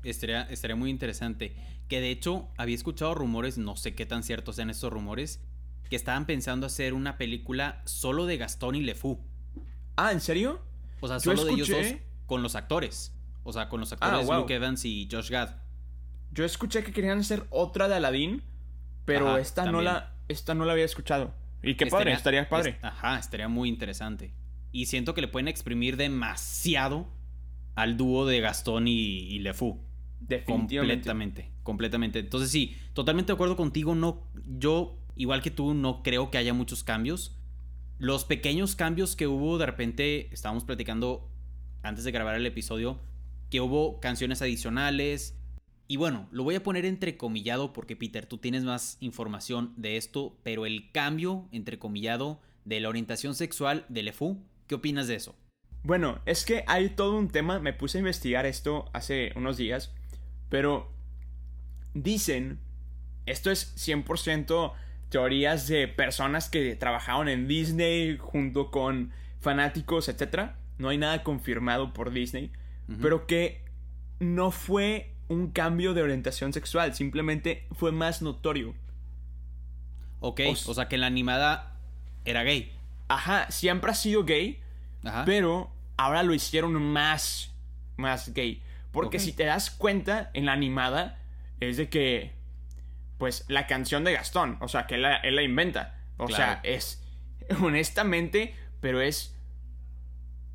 [0.04, 1.56] Estaría, estaría muy interesante.
[1.88, 5.42] Que de hecho había escuchado rumores, no sé qué tan ciertos sean estos rumores,
[5.90, 9.20] que estaban pensando hacer una película solo de Gastón y LeFou.
[9.98, 10.62] Ah, ¿en serio?
[11.02, 11.96] O sea, solo de ellos dos
[12.26, 13.14] con los actores.
[13.44, 14.42] O sea, con los actores Ah, wow.
[14.42, 15.56] Luke Evans y Josh Gad.
[16.32, 18.44] Yo escuché que querían hacer otra de Aladdin,
[19.14, 21.34] pero Ajá, esta no la esta no la había escuchado.
[21.64, 22.72] Y qué padre, estaría padre.
[22.78, 24.32] es- ajá, estaría muy interesante.
[24.72, 27.08] Y siento que le pueden exprimir demasiado
[27.76, 29.82] al dúo de Gastón y, y LeFou.
[30.20, 30.96] Definitivamente.
[31.10, 32.20] Completamente, completamente.
[32.20, 33.96] Entonces sí, totalmente de acuerdo contigo.
[33.96, 37.36] No, yo, igual que tú, no creo que haya muchos cambios.
[37.98, 41.30] Los pequeños cambios que hubo, de repente, estábamos platicando
[41.82, 43.00] antes de grabar el episodio,
[43.50, 45.39] que hubo canciones adicionales.
[45.92, 50.38] Y bueno, lo voy a poner entrecomillado porque Peter, tú tienes más información de esto,
[50.44, 55.36] pero el cambio, entrecomillado, de la orientación sexual de LeFou, ¿qué opinas de eso?
[55.82, 59.92] Bueno, es que hay todo un tema, me puse a investigar esto hace unos días,
[60.48, 60.94] pero
[61.96, 62.60] dicen,
[63.26, 64.74] esto es 100%
[65.10, 70.52] teorías de personas que trabajaron en Disney junto con fanáticos, etc.
[70.78, 72.52] No hay nada confirmado por Disney,
[73.02, 73.66] pero que
[74.20, 78.76] no fue un cambio de orientación sexual, simplemente fue más notorio.
[80.20, 81.78] Ok, o, sea que en la animada
[82.26, 82.74] era gay.
[83.08, 84.60] Ajá, siempre ha sido gay,
[85.26, 87.54] pero ahora lo hicieron más,
[87.96, 88.62] más gay.
[88.92, 91.20] Porque si te das cuenta, en la animada
[91.60, 92.34] es de que,
[93.18, 95.96] pues, la canción de Gastón, o sea, que él la, inventa.
[96.18, 97.02] O sea, es,
[97.62, 99.38] honestamente, pero es,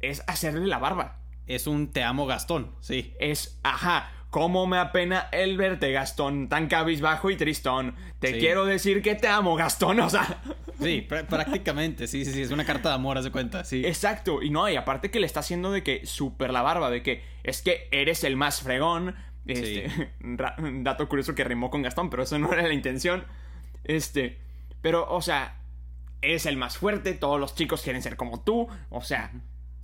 [0.00, 1.20] es hacerle la barba.
[1.46, 3.14] Es un te amo Gastón, sí.
[3.20, 7.94] Es, ajá, cómo me apena el verte, Gastón, tan cabizbajo y tristón.
[8.18, 10.42] Te quiero decir que te amo, Gastón, o sea.
[10.80, 13.86] Sí, prácticamente, sí, sí, sí, es una carta de amor, haz de cuenta, sí.
[13.86, 17.04] Exacto, y no, y aparte que le está haciendo de que súper la barba, de
[17.04, 19.14] que es que eres el más fregón.
[19.46, 20.12] Este,
[20.82, 23.22] dato curioso que rimó con Gastón, pero eso no era la intención.
[23.84, 24.40] Este,
[24.82, 25.60] pero, o sea,
[26.22, 29.30] eres el más fuerte, todos los chicos quieren ser como tú, o sea.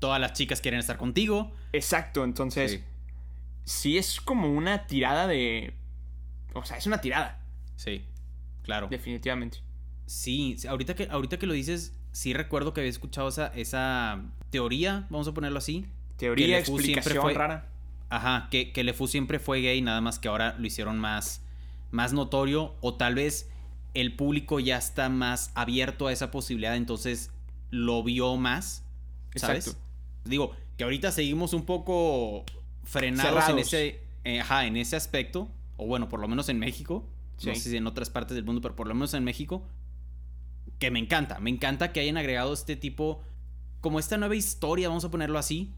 [0.00, 1.52] Todas las chicas quieren estar contigo.
[1.72, 2.72] Exacto, entonces.
[2.72, 2.84] Sí,
[3.64, 5.75] sí es como una tirada de.
[6.55, 7.44] O sea, es una tirada.
[7.77, 8.05] Sí,
[8.62, 8.88] claro.
[8.88, 9.59] Definitivamente.
[10.07, 15.07] Sí, ahorita que, ahorita que lo dices, sí recuerdo que había escuchado esa, esa teoría,
[15.11, 15.87] vamos a ponerlo así.
[16.16, 17.68] Teoría, explicación fue, rara.
[18.09, 21.42] Ajá, que, que LeFou siempre fue gay, nada más que ahora lo hicieron más,
[21.92, 23.51] más notorio, o tal vez
[23.94, 27.31] el público ya está más abierto a esa posibilidad, entonces
[27.70, 28.85] lo vio más,
[29.37, 29.68] ¿sabes?
[29.68, 29.87] Exacto.
[30.25, 32.44] Digo, que ahorita seguimos un poco
[32.84, 37.08] frenados en ese, eh, ajá, en ese aspecto, o bueno, por lo menos en México,
[37.44, 39.66] no sé si en otras partes del mundo, pero por lo menos en México,
[40.78, 41.38] que me encanta.
[41.40, 43.22] Me encanta que hayan agregado este tipo,
[43.80, 45.74] como esta nueva historia, vamos a ponerlo así.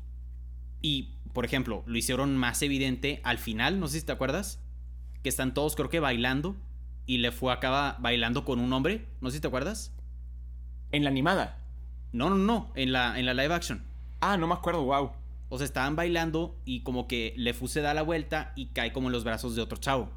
[0.80, 4.60] Y, por ejemplo, lo hicieron más evidente al final, no sé si te acuerdas,
[5.22, 6.56] que están todos creo que bailando
[7.06, 9.94] y le fue acaba bailando con un hombre, no sé si te acuerdas.
[10.90, 11.58] ¿En la animada?
[12.12, 13.84] No, no, no, en la, en la live action.
[14.20, 15.12] Ah, no me acuerdo, wow.
[15.54, 19.08] O sea, estaban bailando y como que LeFou se da la vuelta y cae como
[19.08, 20.08] en los brazos de otro chavo.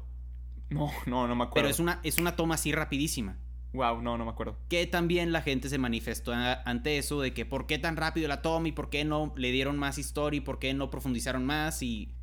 [0.70, 1.54] No, no, no me acuerdo.
[1.56, 3.36] Pero es una, es una toma así rapidísima.
[3.74, 4.56] Wow, no, no me acuerdo.
[4.70, 8.40] Que también la gente se manifestó ante eso de que por qué tan rápido la
[8.40, 11.82] toma y por qué no le dieron más historia y por qué no profundizaron más
[11.82, 12.14] y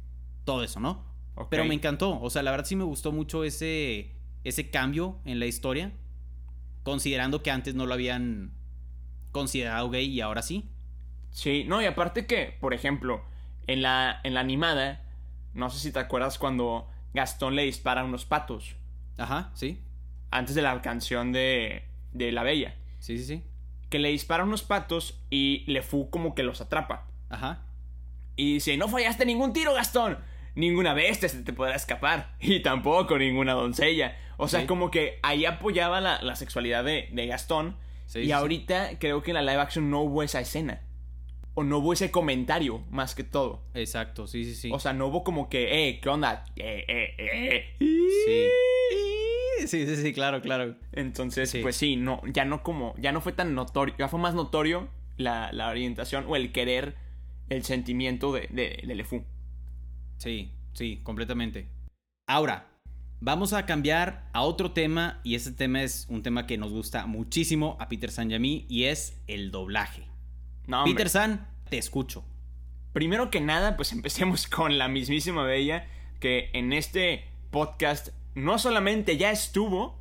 [0.43, 1.05] todo eso, ¿no?
[1.51, 5.37] Pero me encantó, o sea, la verdad sí me gustó mucho ese, ese cambio en
[5.37, 5.93] la historia,
[6.81, 8.55] considerando que antes no lo habían
[9.31, 10.72] considerado gay y ahora sí.
[11.33, 13.21] Sí, no, y aparte que, por ejemplo,
[13.67, 15.01] en la, en la animada,
[15.53, 18.75] no sé si te acuerdas cuando Gastón le dispara a unos patos.
[19.17, 19.83] Ajá, sí
[20.33, 22.75] antes de la canción de, de La Bella.
[22.99, 23.43] Sí, sí, sí.
[23.89, 27.07] Que le dispara unos patos y Le Fu como que los atrapa.
[27.29, 27.61] Ajá.
[28.35, 30.17] Y dice, no fallaste ningún tiro, Gastón.
[30.55, 32.35] Ninguna bestia se te podrá escapar.
[32.39, 34.17] Y tampoco ninguna doncella.
[34.37, 37.77] O sea, como que ahí apoyaba la, sexualidad de, Gastón.
[38.15, 40.81] y ahorita creo que en la live action no hubo esa escena.
[41.55, 43.61] O no hubo ese comentario, más que todo.
[43.73, 44.71] Exacto, sí, sí, sí.
[44.73, 46.45] O sea, no hubo como que, eh, ¿qué onda?
[46.55, 47.75] Eh, eh, eh.
[47.79, 49.67] Sí.
[49.67, 50.75] Sí, sí, sí, claro, claro.
[50.91, 54.33] Entonces, pues sí, no, ya no como, ya no fue tan notorio, ya fue más
[54.33, 56.95] notorio la, orientación o el querer,
[57.49, 59.23] el sentimiento de, de, de LeFou.
[60.17, 61.67] Sí, sí, completamente.
[62.27, 62.67] Ahora,
[63.19, 67.05] vamos a cambiar a otro tema y ese tema es un tema que nos gusta
[67.05, 70.12] muchísimo a Peter San y es el doblaje.
[70.85, 72.23] Peter San, te escucho.
[72.93, 75.87] Primero que nada, pues empecemos con la mismísima Bella
[76.19, 79.99] que en este podcast no solamente ya estuvo,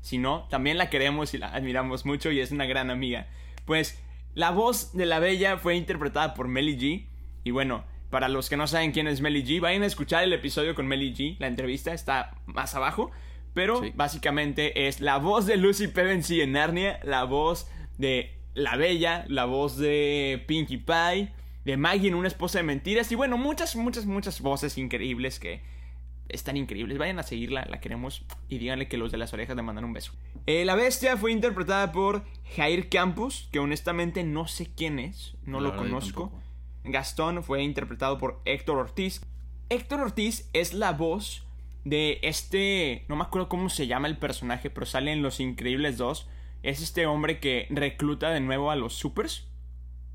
[0.00, 3.28] sino también la queremos y la admiramos mucho y es una gran amiga.
[3.64, 4.02] Pues
[4.34, 7.06] la voz de la bella fue interpretada por Melly G.
[7.44, 10.32] Y bueno, para los que no saben quién es Melly G, vayan a escuchar el
[10.32, 11.36] episodio con Melly G.
[11.38, 13.10] La entrevista está más abajo.
[13.54, 19.24] Pero básicamente es la voz de Lucy Pevensey en Narnia, la voz de la bella,
[19.28, 21.32] la voz de Pinkie Pie,
[21.64, 23.10] de Maggie en Una esposa de mentiras.
[23.12, 25.62] Y bueno, muchas, muchas, muchas voces increíbles que
[26.28, 26.98] están increíbles.
[26.98, 28.24] Vayan a seguirla, la queremos.
[28.48, 30.12] Y díganle que los de las orejas le mandan un beso.
[30.46, 32.24] Eh, la bestia fue interpretada por
[32.56, 36.32] Jair Campos, que honestamente no sé quién es, no lo conozco.
[36.84, 39.20] Gastón fue interpretado por Héctor Ortiz.
[39.68, 41.44] Héctor Ortiz es la voz
[41.84, 45.98] de este, no me acuerdo cómo se llama el personaje, pero sale en Los Increíbles
[45.98, 46.28] 2.
[46.62, 49.48] Es este hombre que recluta de nuevo a los supers.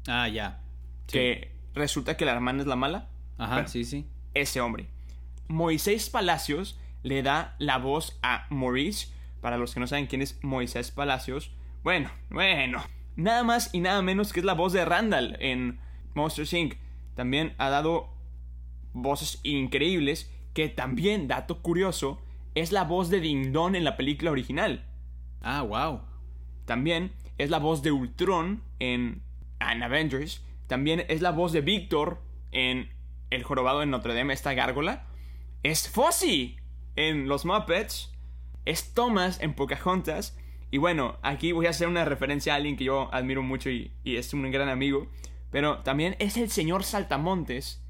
[0.07, 0.61] Ah, ya.
[1.07, 3.09] Que resulta que la hermana es la mala.
[3.37, 4.07] Ajá, sí, sí.
[4.33, 4.87] Ese hombre.
[5.47, 9.13] Moisés Palacios le da la voz a Maurice.
[9.41, 11.51] Para los que no saben quién es Moisés Palacios.
[11.83, 12.83] Bueno, bueno.
[13.15, 15.79] Nada más y nada menos que es la voz de Randall en
[16.13, 16.75] Monsters Inc.
[17.15, 18.09] También ha dado
[18.93, 22.21] voces increíbles que también, dato curioso,
[22.55, 24.85] es la voz de Ding Dong en la película original.
[25.41, 26.01] Ah, wow.
[26.65, 29.21] También es la voz de Ultron en,
[29.59, 30.43] en Avengers.
[30.67, 32.89] También es la voz de Victor en
[33.29, 35.07] El Jorobado en Notre Dame, esta gárgola.
[35.63, 36.57] Es Fozzie
[36.95, 38.11] en Los Muppets.
[38.65, 40.37] Es Thomas en Pocahontas.
[40.71, 43.91] Y bueno, aquí voy a hacer una referencia a alguien que yo admiro mucho y,
[44.03, 45.07] y es un gran amigo.
[45.51, 47.81] Pero también es el señor Saltamontes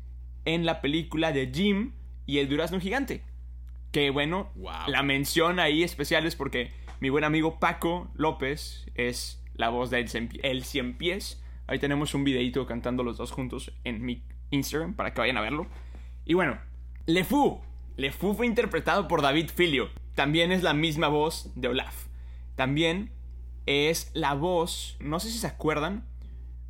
[0.44, 1.94] en la película de Jim
[2.26, 3.24] y el durazno gigante.
[3.92, 4.52] Que bueno,
[4.88, 10.00] la mención ahí especial es porque mi buen amigo Paco López es la voz de
[10.44, 11.44] El Cien Pies.
[11.68, 15.42] Ahí tenemos un videito cantando los dos juntos en mi Instagram para que vayan a
[15.42, 15.68] verlo.
[16.26, 16.58] Y bueno,
[17.06, 17.62] Le Fou.
[17.98, 19.90] Le Fou fue interpretado por David Filio.
[20.14, 22.08] También es la misma voz de Olaf.
[22.56, 23.12] También
[23.66, 26.06] es la voz, no sé si se acuerdan,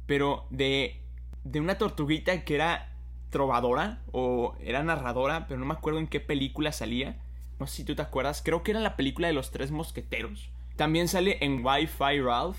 [0.05, 1.01] pero de,
[1.43, 2.91] de una tortuguita que era
[3.29, 7.21] trovadora o era narradora, pero no me acuerdo en qué película salía.
[7.59, 10.49] No sé si tú te acuerdas, creo que era la película de los tres mosqueteros.
[10.75, 12.57] También sale en Wi-Fi Ralph.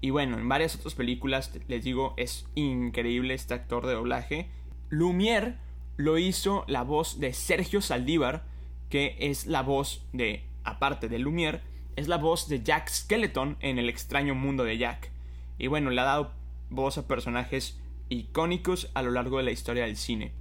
[0.00, 4.48] Y bueno, en varias otras películas, les digo, es increíble este actor de doblaje.
[4.90, 5.56] Lumière
[5.96, 8.44] lo hizo la voz de Sergio Saldívar,
[8.88, 11.60] que es la voz de, aparte de Lumière,
[11.96, 15.10] es la voz de Jack Skeleton en El extraño mundo de Jack.
[15.58, 16.32] Y bueno, le ha dado
[16.70, 20.32] voz a personajes icónicos a lo largo de la historia del cine.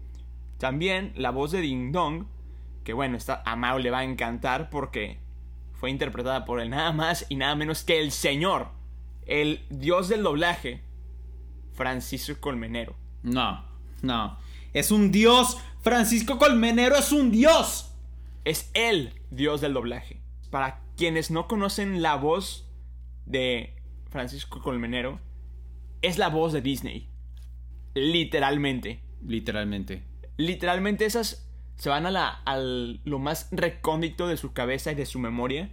[0.59, 2.25] También la voz de Ding Dong,
[2.87, 5.19] que bueno, está, a Mao le va a encantar porque
[5.73, 8.69] fue interpretada por el nada más y nada menos que el señor,
[9.25, 10.79] el dios del doblaje,
[11.73, 12.95] Francisco Colmenero.
[13.23, 13.65] No,
[14.01, 14.37] no.
[14.71, 15.57] Es un dios.
[15.81, 17.93] Francisco Colmenero es un dios.
[18.45, 20.21] Es el dios del doblaje.
[20.49, 22.69] Para quienes no conocen la voz
[23.25, 23.75] de
[24.11, 25.19] Francisco Colmenero,
[26.01, 27.09] es la voz de Disney.
[27.95, 29.01] Literalmente.
[29.21, 30.05] Literalmente.
[30.37, 31.46] Literalmente esas
[31.77, 32.41] se van a, la,
[33.05, 35.69] lo más recóndito de su cabeza y de su memoria.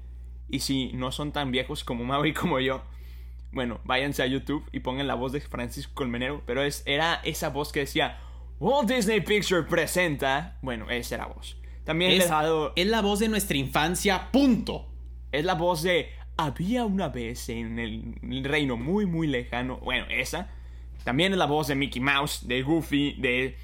[0.48, 2.82] Y si no son tan viejos como Mau y como yo,
[3.52, 6.42] bueno, váyanse a YouTube y pongan la voz de Francisco Colmenero.
[6.46, 8.18] Pero es, era esa voz que decía,
[8.60, 10.58] Walt Disney Picture presenta.
[10.60, 11.56] Bueno, esa era voz.
[11.84, 12.30] También es,
[12.76, 14.88] es la voz de nuestra infancia, punto.
[15.32, 19.78] Es la voz de Había una vez en el reino muy, muy lejano.
[19.78, 20.50] Bueno, esa.
[21.04, 23.56] También es la voz de Mickey Mouse, de Goofy, de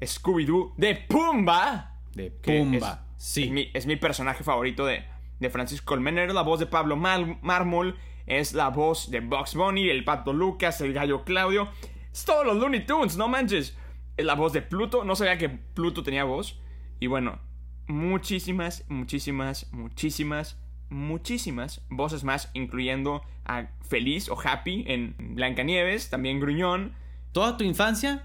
[0.00, 1.98] Scooby-Doo, de Pumba.
[2.14, 3.70] De Pumba, sí.
[3.74, 5.04] Es mi, personaje favorito de,
[5.40, 6.32] de Francisco Colmenero.
[6.32, 7.96] La voz de Pablo Mármol.
[8.26, 11.68] Es la voz de Bugs Bunny, el Pato Lucas, el Gallo Claudio.
[12.12, 13.76] Es todos los Looney Tunes, no manches.
[14.16, 15.04] Es la voz de Pluto.
[15.04, 16.58] No sabía que Pluto tenía voz.
[16.98, 17.38] Y bueno,
[17.86, 26.94] muchísimas, muchísimas, muchísimas, muchísimas voces más, incluyendo a Feliz o Happy en Blancanieves, también Gruñón.
[27.32, 28.24] Toda tu infancia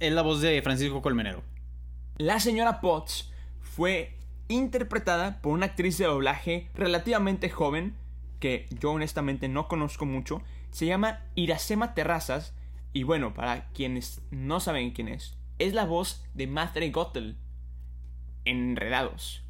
[0.00, 1.42] es la voz de Francisco Colmenero.
[2.16, 4.16] La señora Potts fue
[4.48, 7.96] interpretada por una actriz de doblaje relativamente joven,
[8.40, 10.42] que yo honestamente no conozco mucho.
[10.70, 12.54] Se llama Iracema Terrazas.
[12.92, 17.36] Y bueno, para quienes no saben quién es, es la voz de Matre Gottel
[18.44, 19.42] en Enredados.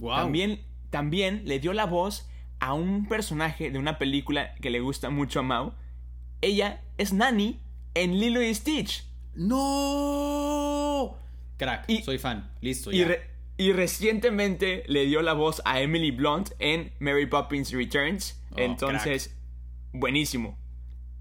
[0.00, 2.28] También, también le dio la voz
[2.58, 5.74] a un personaje de una película que le gusta mucho a Mao.
[6.40, 7.60] Ella es Nani
[7.94, 9.11] en Lilo y Stitch.
[9.34, 11.18] ¡No!
[11.56, 12.50] Crack, soy fan.
[12.60, 13.16] Listo, ya.
[13.56, 18.42] Y, recientemente le dio la voz a Emily Blunt en Mary Poppins Returns.
[18.50, 19.36] Oh, Entonces,
[19.92, 20.58] buenísimo.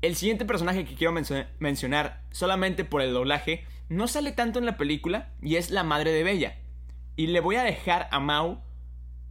[0.02, 1.14] El siguiente personaje que quiero
[1.60, 6.12] mencionar, solamente por el doblaje, no sale tanto en la película y es la madre
[6.12, 6.58] de Bella.
[7.16, 8.64] Y le voy a dejar a Mao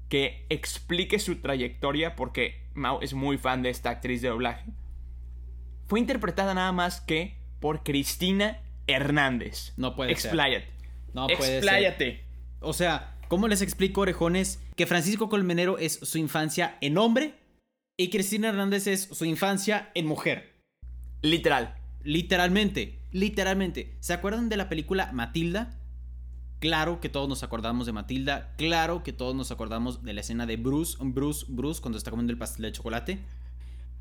[0.08, 4.70] que explique su trayectoria porque Mao es muy fan de esta actriz de doblaje.
[5.88, 8.60] Fue interpretada nada más que por Cristina
[8.90, 9.72] Hernández.
[9.76, 10.66] No puede Expláyate.
[10.66, 10.74] ser.
[11.14, 12.24] No puede Expláyate.
[12.60, 17.34] O sea, ¿cómo les explico, orejones, que Francisco Colmenero es su infancia en hombre
[17.96, 20.54] y Cristina Hernández es su infancia en mujer?
[21.22, 21.76] Literal.
[22.02, 22.98] Literalmente.
[23.12, 23.96] Literalmente.
[24.00, 25.76] ¿Se acuerdan de la película Matilda?
[26.60, 28.54] Claro que todos nos acordamos de Matilda.
[28.56, 32.32] Claro que todos nos acordamos de la escena de Bruce, Bruce, Bruce cuando está comiendo
[32.32, 33.18] el pastel de chocolate.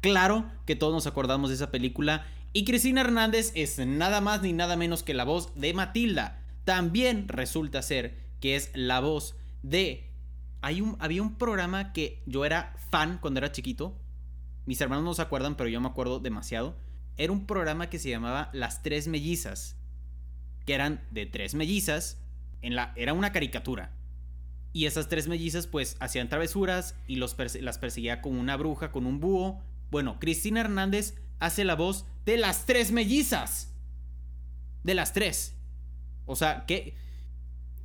[0.01, 2.25] Claro que todos nos acordamos de esa película.
[2.53, 6.43] Y Cristina Hernández es nada más ni nada menos que la voz de Matilda.
[6.63, 10.05] también resulta ser que es la voz de...
[10.61, 13.97] Hay un, había un programa que yo era fan cuando era chiquito.
[14.65, 16.75] Mis hermanos no se acuerdan, pero yo me acuerdo demasiado.
[17.17, 19.77] Era un programa que se llamaba Las Tres Mellizas.
[20.65, 22.21] Que eran de tres mellizas.
[22.61, 23.95] En la, era una caricatura.
[24.71, 29.05] Y esas tres mellizas pues hacían travesuras y los las perseguía con una bruja, con
[29.05, 29.61] un búho.
[29.91, 33.73] Bueno, Cristina Hernández hace la voz de las tres mellizas.
[34.83, 35.55] De las tres.
[36.25, 36.95] O sea, que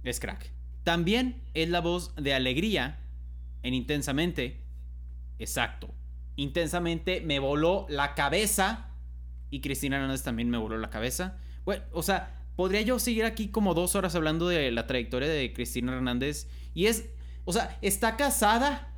[0.03, 0.53] es crack.
[0.83, 3.01] También es la voz de alegría
[3.63, 4.61] en Intensamente.
[5.39, 5.95] Exacto.
[6.37, 8.91] Intensamente me voló la cabeza.
[9.51, 11.39] Y Cristina Hernández también me voló la cabeza.
[11.65, 15.53] Bueno, o sea, podría yo seguir aquí como dos horas hablando de la trayectoria de
[15.53, 16.49] Cristina Hernández.
[16.75, 17.09] Y es,
[17.45, 18.93] o sea, está casada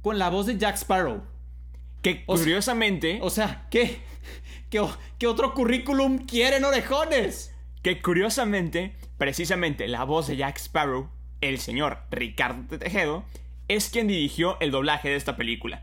[0.00, 1.22] con la voz de Jack Sparrow.
[2.06, 3.18] Que curiosamente...
[3.20, 3.98] O sea, ¿qué,
[4.70, 7.52] qué, otro currículum quieren orejones?
[7.82, 13.24] Que curiosamente, precisamente la voz de Jack Sparrow, el señor Ricardo Tejedo,
[13.66, 15.82] es quien dirigió el doblaje de esta película.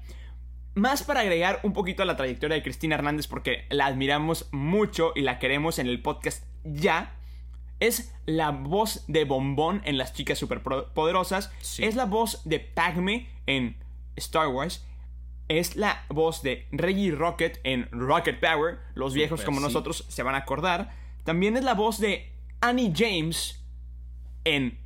[0.75, 5.11] Más para agregar un poquito a la trayectoria de Cristina Hernández porque la admiramos mucho
[5.15, 7.17] y la queremos en el podcast ya.
[7.81, 11.51] Es la voz de Bombón en Las Chicas Superpoderosas.
[11.79, 13.75] Es la voz de Pagme en
[14.15, 14.85] Star Wars
[15.47, 18.79] es la voz de Reggie Rocket en Rocket Power.
[18.95, 20.91] Los viejos como nosotros se van a acordar.
[21.23, 22.31] También es la voz de
[22.61, 23.63] Annie James
[24.45, 24.79] en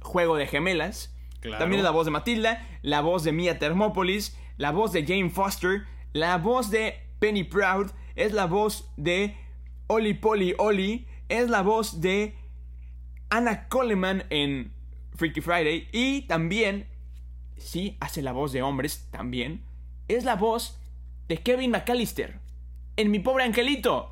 [0.00, 1.14] Juego de Gemelas.
[1.58, 5.30] También es la voz de Matilda, la voz de Mia Thermopolis, la voz de Jane
[5.30, 9.36] Foster, la voz de Penny Proud, es la voz de
[9.88, 12.36] Oli Polly Oli, es la voz de
[13.28, 14.72] Anna Coleman en
[15.14, 16.86] Freaky Friday y también
[17.62, 19.64] sí hace la voz de hombres también,
[20.08, 20.78] es la voz
[21.28, 22.40] de Kevin McAllister
[22.96, 24.10] en Mi Pobre Angelito.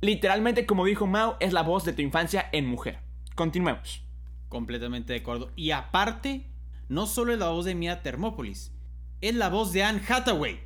[0.00, 2.98] Literalmente, como dijo Mao, es la voz de tu infancia en mujer.
[3.34, 4.02] Continuemos.
[4.48, 5.50] Completamente de acuerdo.
[5.56, 6.46] Y aparte,
[6.88, 8.72] no solo es la voz de Mia Thermopolis,
[9.20, 10.60] es la voz de Anne Hathaway.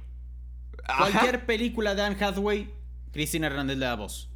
[0.97, 2.71] Cualquier película de Anne Hathaway,
[3.13, 4.31] Cristina Hernández le da voz.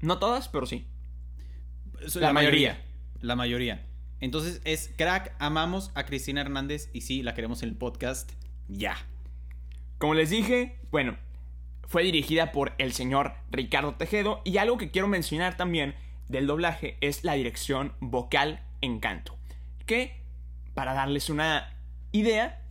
[0.00, 0.86] No todas, pero sí.
[2.14, 2.82] La, mayoría.
[3.20, 3.86] La mayoría.
[4.20, 8.30] Entonces es crack, amamos a Cristina Hernández y sí, la queremos en el podcast
[8.68, 8.96] ya.
[9.98, 11.16] Como les dije, bueno,
[11.86, 15.94] fue dirigida por el señor Ricardo Tejedo y algo que quiero mencionar también
[16.28, 19.36] del doblaje es la dirección vocal en canto.
[19.86, 20.22] Que,
[20.74, 21.76] para darles una
[22.12, 22.62] idea,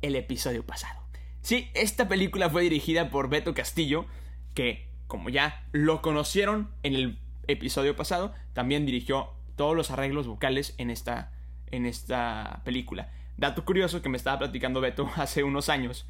[0.00, 1.00] el episodio pasado.
[1.42, 4.06] Sí, esta película fue dirigida por Beto Castillo,
[4.54, 10.74] que, como ya lo conocieron en el episodio pasado, también dirigió todos los arreglos vocales
[10.78, 11.32] en esta,
[11.70, 13.10] en esta película.
[13.36, 16.06] Dato curioso que me estaba platicando Beto hace unos años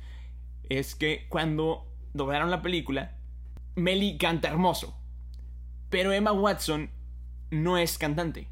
[0.69, 3.17] es que cuando doblaron la película,
[3.75, 4.99] Melly canta hermoso,
[5.91, 6.91] pero Emma Watson
[7.51, 8.49] no es cantante.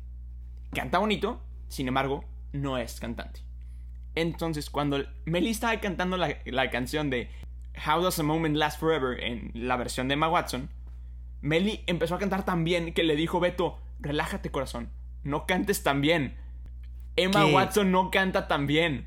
[0.72, 3.40] Canta bonito, sin embargo, no es cantante.
[4.14, 7.30] Entonces, cuando Melly estaba cantando la, la canción de
[7.86, 10.68] How Does a Moment Last Forever en la versión de Emma Watson,
[11.40, 14.90] Melly empezó a cantar tan bien que le dijo Beto, relájate corazón,
[15.22, 16.36] no cantes tan bien.
[17.16, 19.06] Emma Watson no canta tan bien.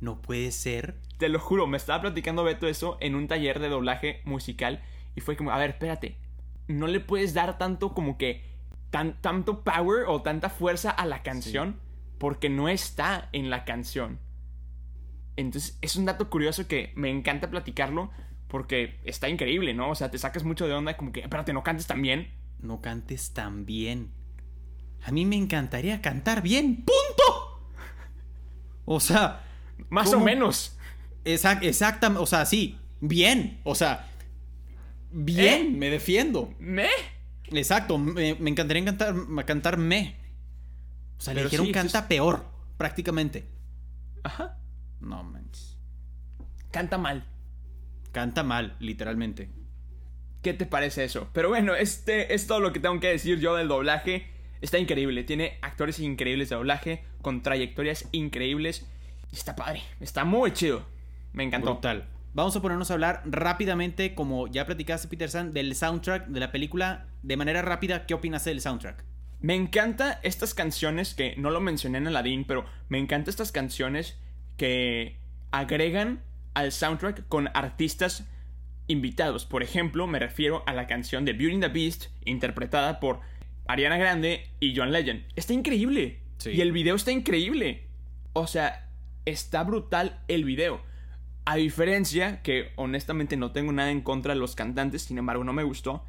[0.00, 1.00] No puede ser.
[1.18, 4.82] Te lo juro, me estaba platicando Beto eso en un taller de doblaje musical
[5.14, 6.18] y fue como, a ver, espérate,
[6.68, 8.44] no le puedes dar tanto como que
[8.90, 11.80] tan, tanto power o tanta fuerza a la canción
[12.18, 14.18] porque no está en la canción.
[15.36, 18.10] Entonces es un dato curioso que me encanta platicarlo
[18.48, 19.90] porque está increíble, ¿no?
[19.90, 22.80] O sea, te sacas mucho de onda como que, espérate, no cantes tan bien no
[22.80, 24.12] cantes tan bien.
[25.04, 26.76] A mí me encantaría cantar bien.
[26.76, 27.70] ¡Punto!
[28.84, 29.44] O sea.
[29.88, 30.76] Más o menos.
[31.24, 32.22] exactamente.
[32.22, 32.78] O sea, sí.
[33.00, 33.60] Bien.
[33.64, 34.08] O sea.
[35.10, 35.66] Bien.
[35.66, 35.70] ¿Eh?
[35.70, 36.54] Me defiendo.
[36.58, 36.88] ¿Me?
[37.44, 37.98] Exacto.
[37.98, 40.16] Me, encantaría cantar, cantar me.
[41.18, 42.46] O sea, le dijeron canta peor.
[42.76, 43.48] Prácticamente.
[44.22, 44.58] Ajá.
[45.00, 45.78] No manches.
[46.70, 47.26] Canta mal.
[48.12, 49.50] Canta mal, literalmente.
[50.42, 51.28] ¿Qué te parece eso?
[51.32, 54.26] Pero bueno, este es todo lo que tengo que decir yo del doblaje.
[54.60, 58.86] Está increíble, tiene actores increíbles de doblaje, con trayectorias increíbles.
[59.32, 60.84] Está padre, está muy chido.
[61.32, 61.74] Me encantó.
[61.74, 62.08] Total.
[62.34, 66.50] Vamos a ponernos a hablar rápidamente, como ya platicaste, Peter San, del soundtrack de la
[66.50, 67.06] película.
[67.22, 69.04] De manera rápida, ¿qué opinas del soundtrack?
[69.40, 74.18] Me encanta estas canciones que no lo mencioné en Aladdin, pero me encanta estas canciones
[74.56, 75.18] que
[75.52, 76.22] agregan
[76.54, 78.24] al soundtrack con artistas
[78.88, 79.44] invitados.
[79.46, 83.20] Por ejemplo, me refiero a la canción de Beauty and the Beast, interpretada por
[83.66, 85.24] Ariana Grande y John Legend.
[85.36, 86.18] Está increíble.
[86.44, 87.86] Y el video está increíble.
[88.32, 88.88] O sea,
[89.24, 90.82] está brutal el video.
[91.44, 95.52] A diferencia que honestamente no tengo nada en contra de los cantantes, sin embargo no
[95.52, 96.04] me gustó.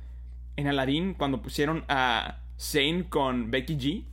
[0.55, 4.03] en Aladdin cuando pusieron a Zane con Becky G.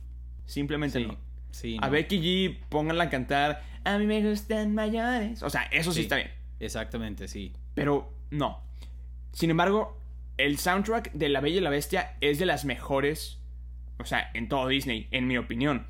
[0.47, 1.17] Simplemente Sí, no.
[1.51, 1.91] sí, A no.
[1.91, 3.61] Becky G, pónganla a cantar.
[3.83, 5.43] A mí me gustan mayores.
[5.43, 6.01] O sea, eso sí, Sí.
[6.03, 6.31] está bien.
[6.59, 7.53] Exactamente, sí.
[7.75, 8.59] Pero no.
[9.33, 9.97] Sin embargo,
[10.37, 13.39] el soundtrack de La Bella y la Bestia es de las mejores.
[13.99, 15.85] O sea, en todo Disney, en mi opinión.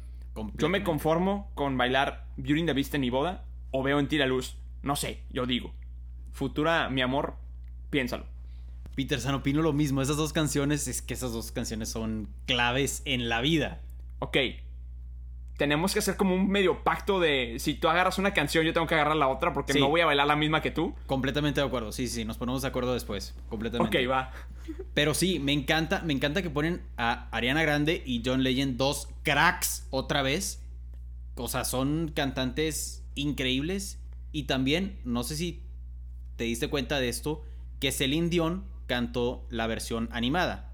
[0.55, 4.07] Yo me conformo con bailar Beauty and the Beast en mi boda o veo en
[4.07, 4.57] ti la luz.
[4.81, 5.73] No sé, yo digo.
[6.31, 7.35] Futura, mi amor,
[7.89, 8.25] piénsalo.
[8.95, 10.01] Peter San opino lo mismo.
[10.01, 13.81] Esas dos canciones, es que esas dos canciones son claves en la vida.
[14.19, 14.37] Ok.
[15.61, 18.87] Tenemos que hacer como un medio pacto de si tú agarras una canción, yo tengo
[18.87, 19.79] que agarrar la otra porque Sí.
[19.79, 20.95] no voy a bailar la misma que tú.
[21.05, 21.91] Completamente de acuerdo.
[21.91, 23.35] Sí, sí, nos ponemos de acuerdo después.
[23.47, 24.03] Completamente.
[24.03, 24.31] Ok, va.
[24.95, 29.07] Pero sí, me encanta, me encanta que ponen a Ariana Grande y John Legend dos
[29.21, 30.63] cracks otra vez.
[31.35, 33.99] O sea, son cantantes increíbles.
[34.31, 35.61] Y también, no sé si
[36.37, 37.43] te diste cuenta de esto,
[37.79, 40.73] que Celine Dion cantó la versión animada.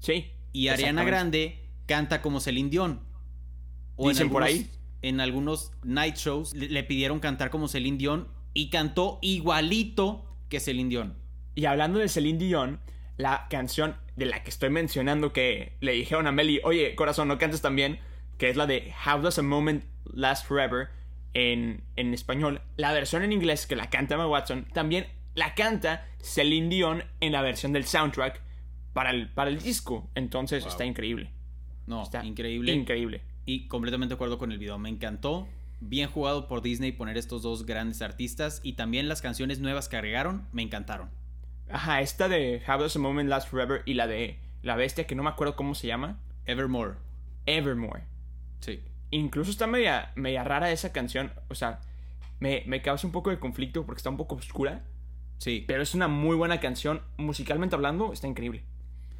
[0.00, 0.32] Sí.
[0.52, 1.04] Y Ariana.
[1.04, 3.06] Grande canta como Celine Dion.
[3.98, 4.70] Dicen por ahí.
[5.02, 10.60] En algunos night shows le, le pidieron cantar como Celine Dion y cantó igualito que
[10.60, 11.14] Celine Dion.
[11.54, 12.80] Y hablando de Celine Dion,
[13.16, 17.38] la canción de la que estoy mencionando que le dijeron a Melly, oye, corazón, no
[17.38, 17.98] cantes también,
[18.38, 20.88] que es la de How Does a Moment Last Forever
[21.34, 22.60] en, en español.
[22.76, 27.32] La versión en inglés que la canta Emma Watson, también la canta Celine Dion en
[27.32, 28.40] la versión del soundtrack
[28.92, 30.10] para el, para el disco.
[30.14, 30.72] Entonces Wow.
[30.72, 31.30] está increíble.
[31.86, 32.72] No, Está increíble.
[32.72, 33.22] Increíble.
[33.48, 34.78] Y completamente de acuerdo con el video.
[34.78, 35.48] Me encantó.
[35.80, 38.60] Bien jugado por Disney poner estos dos grandes artistas.
[38.62, 41.08] Y también las canciones nuevas que agregaron me encantaron.
[41.70, 45.14] Ajá, esta de How Does a Moment Last Forever y la de La Bestia, que
[45.14, 46.96] no me acuerdo cómo se llama, Evermore.
[47.46, 48.02] Evermore.
[48.60, 48.82] Sí.
[49.10, 51.32] Incluso está media, media rara esa canción.
[51.48, 51.80] O sea,
[52.40, 54.84] me, me causa un poco de conflicto porque está un poco oscura.
[55.38, 55.64] Sí.
[55.66, 57.00] Pero es una muy buena canción.
[57.16, 58.66] Musicalmente hablando, está increíble.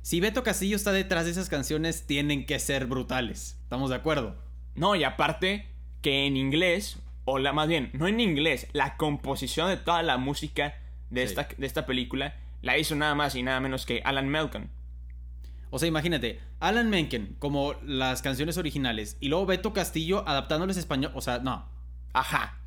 [0.09, 3.59] Si Beto Castillo está detrás de esas canciones, tienen que ser brutales.
[3.65, 4.37] ¿Estamos de acuerdo?
[4.75, 5.67] No, y aparte
[6.01, 6.97] que en inglés,
[7.27, 10.79] o la más bien, no en inglés, la composición de toda la música
[11.11, 11.35] de, Sí.
[11.35, 14.71] esta, de esta película la hizo nada más y nada menos que Alan Melton.
[15.69, 20.81] O sea, imagínate, Alan Menken como las canciones originales y luego Beto Castillo adaptándoles a
[20.81, 21.13] español.
[21.15, 21.69] O sea, no.
[22.15, 22.59] Ajá.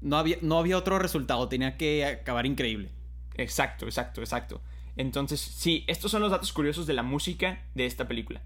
[0.00, 1.48] No había, no había otro resultado.
[1.48, 2.90] Tenía que acabar increíble.
[3.36, 4.60] Exacto, exacto, exacto.
[4.98, 8.42] Entonces, sí, estos son los datos curiosos de la música de esta película.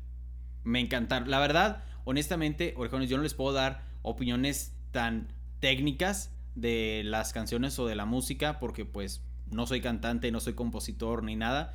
[0.64, 1.30] Me encantaron.
[1.30, 5.28] La verdad, honestamente, orejones, yo no les puedo dar opiniones tan
[5.60, 10.52] técnicas de las canciones o de la música porque pues no soy cantante, no soy
[10.52, 11.74] compositor ni nada.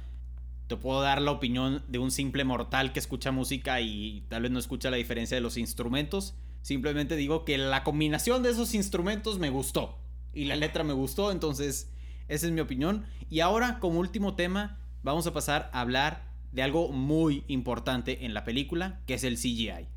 [0.68, 4.52] Te puedo dar la opinión de un simple mortal que escucha música y tal vez
[4.52, 6.36] no escucha la diferencia de los instrumentos.
[6.62, 9.98] Simplemente digo que la combinación de esos instrumentos me gustó
[10.36, 11.90] y la letra me gustó, entonces
[12.28, 13.06] esa es mi opinión.
[13.30, 18.34] Y ahora, como último tema, vamos a pasar a hablar de algo muy importante en
[18.34, 19.88] la película, que es el CGI.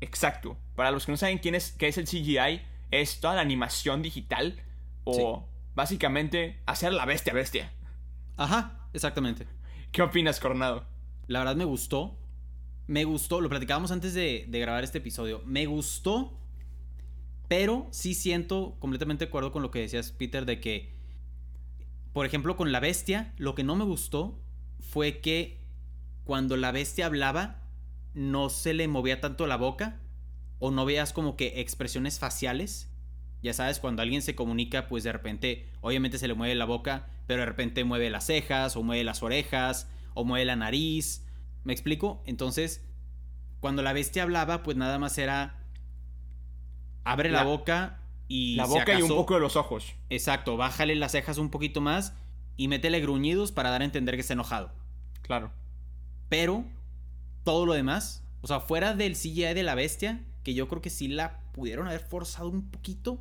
[0.00, 0.56] Exacto.
[0.74, 4.02] Para los que no saben quién es, qué es el CGI, es toda la animación
[4.02, 4.60] digital
[5.04, 7.72] o básicamente hacer la bestia bestia.
[8.36, 9.46] Ajá, exactamente.
[9.92, 10.84] ¿Qué opinas, Coronado?
[11.26, 12.18] La verdad me gustó.
[12.86, 15.42] Me gustó, lo platicábamos antes de, de grabar este episodio.
[15.44, 16.38] Me gustó,
[17.48, 20.95] pero sí siento completamente de acuerdo con lo que decías, Peter, de que,
[22.16, 24.40] por ejemplo, con la bestia, lo que no me gustó
[24.80, 25.60] fue que
[26.24, 27.60] cuando la bestia hablaba,
[28.14, 30.00] no se le movía tanto la boca
[30.58, 32.90] o no veas como que expresiones faciales.
[33.42, 37.06] Ya sabes, cuando alguien se comunica, pues de repente, obviamente se le mueve la boca,
[37.26, 41.22] pero de repente mueve las cejas, o mueve las orejas, o mueve la nariz.
[41.64, 42.22] ¿Me explico?
[42.24, 42.82] Entonces,
[43.60, 45.66] cuando la bestia hablaba, pues nada más era.
[47.04, 48.56] Abre la, La- boca y.
[48.56, 49.94] la si boca y un poco de los ojos.
[50.10, 52.14] Exacto, bájale las cejas un poquito más
[52.56, 54.72] y métele gruñidos para dar a entender que está enojado.
[55.22, 55.50] Claro.
[56.28, 56.64] Pero
[57.44, 60.90] todo lo demás, o sea, fuera del CGI de la bestia, que yo creo que
[60.90, 63.18] sí la pudieron haber forzado un poquito.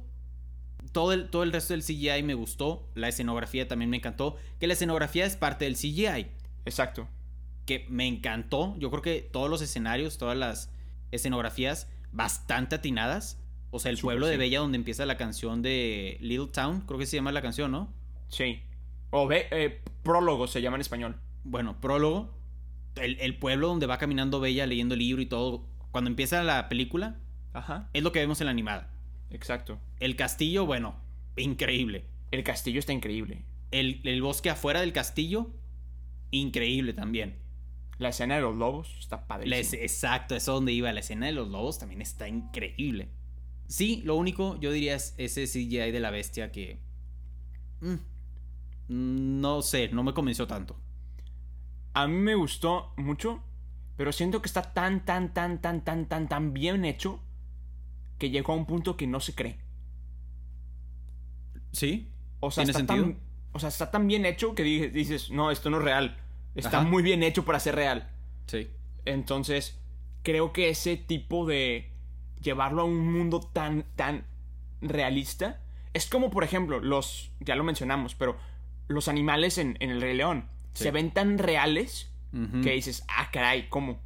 [0.91, 2.87] Todo el, todo el resto del CGI me gustó.
[2.93, 4.37] La escenografía también me encantó.
[4.59, 6.27] Que la escenografía es parte del CGI.
[6.65, 7.07] Exacto.
[7.65, 8.75] Que me encantó.
[8.77, 10.69] Yo creo que todos los escenarios, todas las
[11.11, 13.39] escenografías, bastante atinadas.
[13.71, 14.39] O sea, el pueblo de sí.
[14.39, 17.93] Bella, donde empieza la canción de Little Town, creo que se llama la canción, ¿no?
[18.29, 18.61] Sí.
[19.11, 21.15] O ve, eh, prólogo se llama en español.
[21.43, 22.33] bueno, prólogo,
[22.95, 26.69] el, el pueblo donde va caminando Bella leyendo el libro y todo, cuando empieza la
[26.69, 27.19] película,
[27.53, 27.89] Ajá.
[27.93, 28.91] es lo que vemos en la animada.
[29.29, 29.79] Exacto.
[29.99, 30.95] El castillo, bueno,
[31.37, 32.05] increíble.
[32.31, 33.43] El castillo está increíble.
[33.71, 35.51] El, el bosque afuera del castillo,
[36.31, 37.37] increíble también.
[37.97, 39.81] La escena de los lobos está padrísima.
[39.81, 40.91] exacto, eso es donde iba.
[40.91, 43.09] La escena de los lobos también está increíble.
[43.67, 46.79] Sí, lo único, yo diría, es ese CGI de la bestia que...
[47.81, 47.95] mm,
[48.87, 50.75] no sé, no me convenció tanto.
[51.93, 53.41] A mí me gustó mucho,
[53.97, 57.21] pero siento que está tan, tan, tan, tan, tan, tan, tan bien hecho
[58.19, 59.59] que llegó a un punto que no se cree.
[61.71, 62.11] ¿Sí?
[62.39, 63.03] O sea, ¿Tiene está sentido?
[63.03, 63.19] tan,
[63.51, 66.17] o sea, está tan bien hecho que di- dices, no, esto no es real.
[66.55, 66.87] Está Ajá.
[66.87, 68.09] muy bien hecho para ser real.
[68.47, 68.69] Sí.
[69.05, 69.79] Entonces,
[70.23, 71.91] creo que ese tipo de
[72.45, 74.25] llevarlo a un mundo tan, tan
[74.81, 75.61] realista
[75.93, 78.37] es como, por ejemplo, los, ya lo mencionamos, pero
[78.87, 80.83] los animales en, en el Rey León Sí.
[80.83, 82.11] se ven tan reales
[82.63, 84.01] que dices, ah, caray, ¿cómo?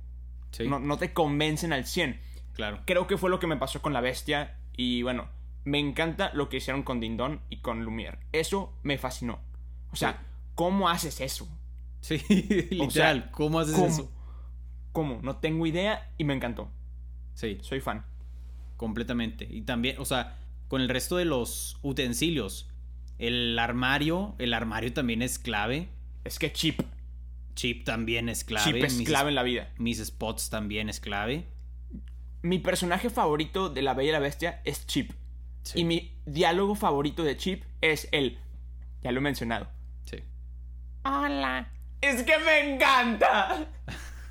[0.52, 2.20] Sí, No, no te convencen al 100.
[2.54, 2.82] claro.
[2.86, 5.28] Creo que fue lo que me pasó con la bestia y bueno,
[5.66, 8.20] me encanta lo que hicieron con Dindon y con Lumière.
[8.32, 9.40] Eso me fascinó.
[9.92, 10.18] O sea, Sí.
[10.54, 11.48] ¿cómo haces eso?
[12.02, 12.20] Sí,
[12.70, 13.32] literal.
[13.32, 13.88] ¿Cómo haces ¿Cómo?
[13.88, 14.12] eso?
[14.92, 15.20] ¿Cómo?
[15.24, 16.70] No tengo idea y me encantó.
[17.34, 18.06] Sí, Soy fan.
[18.80, 19.46] Completamente.
[19.48, 20.38] Y también, o sea,
[20.70, 22.70] con el resto de los utensilios,
[23.18, 25.90] el armario, el armario también es clave.
[26.24, 26.80] Es que Chip,
[27.56, 28.72] Chip también es clave.
[28.72, 29.70] Chip es mis, clave en la vida.
[29.78, 31.44] mis spots también es clave.
[32.42, 35.12] Mi personaje favorito de La Bella y la Bestia es Chip.
[35.64, 38.40] Sí, Y mi diálogo favorito de Chip es el...
[39.04, 39.68] Ya lo he mencionado.
[40.06, 40.20] sí.
[41.04, 41.70] Hola.
[42.00, 43.68] Es que me encanta.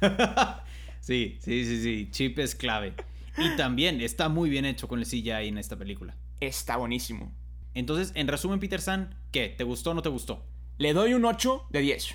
[1.00, 2.08] sí, sí, sí, sí.
[2.10, 2.94] Chip es clave.
[3.40, 6.16] Y también está muy bien hecho con el CGI en esta película.
[6.40, 7.32] Está buenísimo.
[7.74, 9.54] Entonces, en resumen, Peter San, ¿qué?
[9.56, 10.44] ¿Te gustó o no te gustó?
[10.78, 12.14] Le doy un 8 de 10.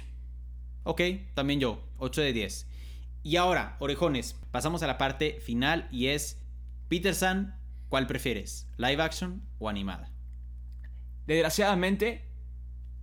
[0.84, 1.02] Ok,
[1.34, 2.68] también yo, 8 de 10.
[3.24, 6.42] Y ahora, orejones, pasamos a la parte final y es,
[6.90, 7.58] Peter San,
[7.88, 8.68] ¿cuál prefieres?
[8.78, 10.12] ¿Live action o animada?
[11.26, 12.26] Desgraciadamente,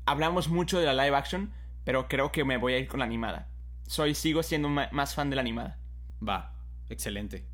[0.04, 1.52] hablamos mucho de la live action,
[1.84, 3.48] pero creo que me voy a ir con la animada.
[3.86, 5.78] Soy, sigo siendo más fan de la animada.
[6.22, 6.54] Va,
[6.90, 7.46] excelente.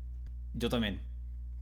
[0.57, 1.01] Yo también.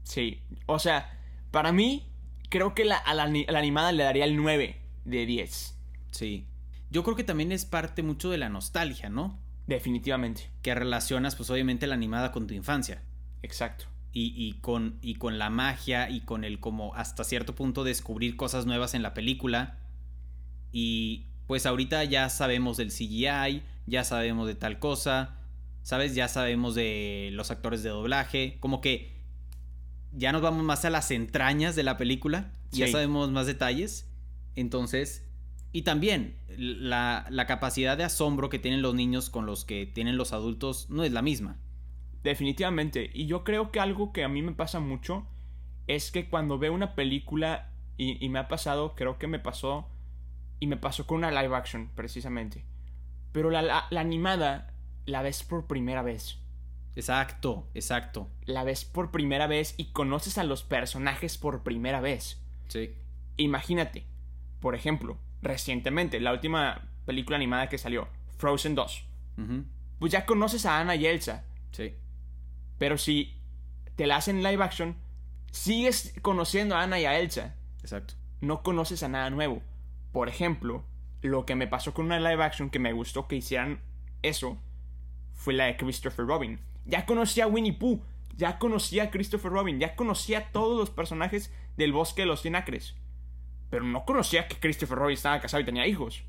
[0.02, 1.18] Sí, o sea,
[1.50, 2.06] para mí,
[2.48, 5.76] creo que la- a, la, ani- a la animada le daría el 9 de 10.
[6.12, 6.46] Sí.
[6.90, 9.38] Yo creo que también es parte mucho de la nostalgia, ¿no?
[9.66, 10.48] Definitivamente.
[10.62, 13.02] Que relacionas, pues obviamente, la animada con tu infancia.
[13.42, 13.84] Exacto.
[14.12, 18.36] Y, y con, y con la magia y con el como hasta cierto punto descubrir
[18.36, 19.78] cosas nuevas en la película.
[20.72, 25.35] Y pues ahorita ya sabemos del CGI, ya sabemos de tal cosa,
[25.86, 26.16] ¿sabes?
[26.16, 29.14] Ya sabemos de los actores de doblaje, como que
[30.10, 34.10] ya nos vamos más a las entrañas de la película, ya sabemos más detalles.
[34.56, 35.24] Entonces,
[35.70, 40.16] y también la, la capacidad de asombro que tienen los niños con los que tienen
[40.16, 41.56] los adultos no es la misma.
[42.24, 43.08] Definitivamente.
[43.14, 45.24] Y yo creo que algo que a mí me pasa mucho
[45.86, 49.86] es que cuando veo una película y, y me ha pasado, creo que me pasó
[50.58, 52.64] y me pasó con una live action precisamente.
[53.30, 54.74] Pero la, la- la animada
[55.06, 56.38] la ves por primera vez.
[56.94, 58.30] Exacto, exacto.
[58.44, 62.42] La ves por primera vez y conoces a los personajes por primera vez.
[62.68, 62.94] Sí.
[63.36, 64.06] Imagínate,
[64.60, 69.04] por ejemplo, recientemente, la última película animada que salió, Frozen 2.
[69.38, 69.64] Ujú,
[69.98, 71.44] Pues ya conoces a Anna y Elsa.
[71.72, 71.94] Sí.
[72.78, 73.34] Pero si
[73.94, 74.96] te la hacen live action,
[75.50, 77.54] sigues conociendo a Anna y a Elsa.
[77.82, 78.14] Exacto.
[78.40, 79.62] No conoces a nada nuevo.
[80.12, 80.84] Por ejemplo,
[81.20, 83.80] lo que me pasó con una live action que me gustó que hicieran
[84.22, 84.58] eso
[85.36, 86.58] fue la de Christopher Robin.
[86.84, 88.02] Ya conocía a Winnie Pooh,
[88.36, 92.42] ya conocía a Christopher Robin, ya conocía a todos los personajes del bosque de los
[92.42, 92.96] cien acres.
[93.70, 96.24] Pero no conocía que Christopher Robin estaba casado y tenía hijos.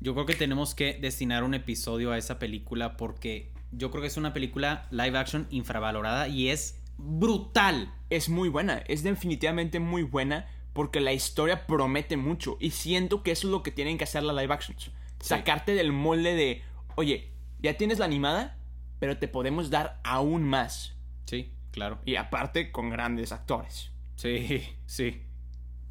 [0.00, 4.08] Yo creo que tenemos que destinar un episodio a esa película porque yo creo que
[4.08, 7.92] es una película live action infravalorada y es brutal.
[8.10, 13.32] es muy buena, es definitivamente muy buena porque la historia promete mucho y siento que
[13.32, 14.90] eso es lo que tienen que hacer las live actions.
[15.20, 16.62] Sacarte del molde de,
[16.94, 18.56] oye, ya tienes la animada,
[18.98, 20.96] pero te podemos dar aún más.
[21.26, 21.98] Sí, claro.
[22.04, 23.92] Y aparte con grandes actores.
[24.16, 25.22] Sí, sí.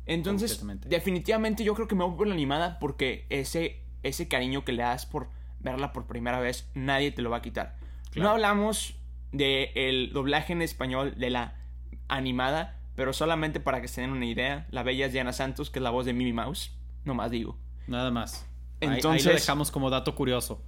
[0.06, 4.72] Entonces, definitivamente yo creo que me voy por la animada porque ese, ese cariño que
[4.72, 7.76] le das por verla por primera vez, nadie te lo va a quitar.
[8.12, 8.30] Claro.
[8.30, 8.96] No hablamos
[9.34, 11.56] del doblaje en español de la
[12.08, 15.80] animada, pero solamente para que se den una idea, la bella es Diana Santos, que
[15.80, 16.72] es la voz de Mimi Mouse,
[17.04, 17.58] no más digo.
[17.88, 18.48] Nada más.
[18.80, 20.64] Ahí- ahí, Entonces- lo dejamos como dato curioso.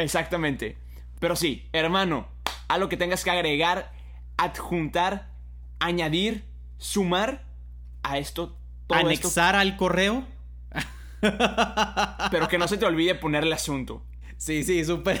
[0.00, 0.78] Exactamente.
[1.18, 2.26] Pero sí, hermano,
[2.68, 3.92] algo que tengas que agregar,
[4.38, 5.28] adjuntar,
[5.78, 6.44] añadir,
[6.78, 7.44] sumar
[8.02, 10.24] a esto, todo esto, Anexar al correo.
[12.30, 14.02] pero que no se te olvide ponerle asunto.
[14.38, 15.20] Sí, sí, súper.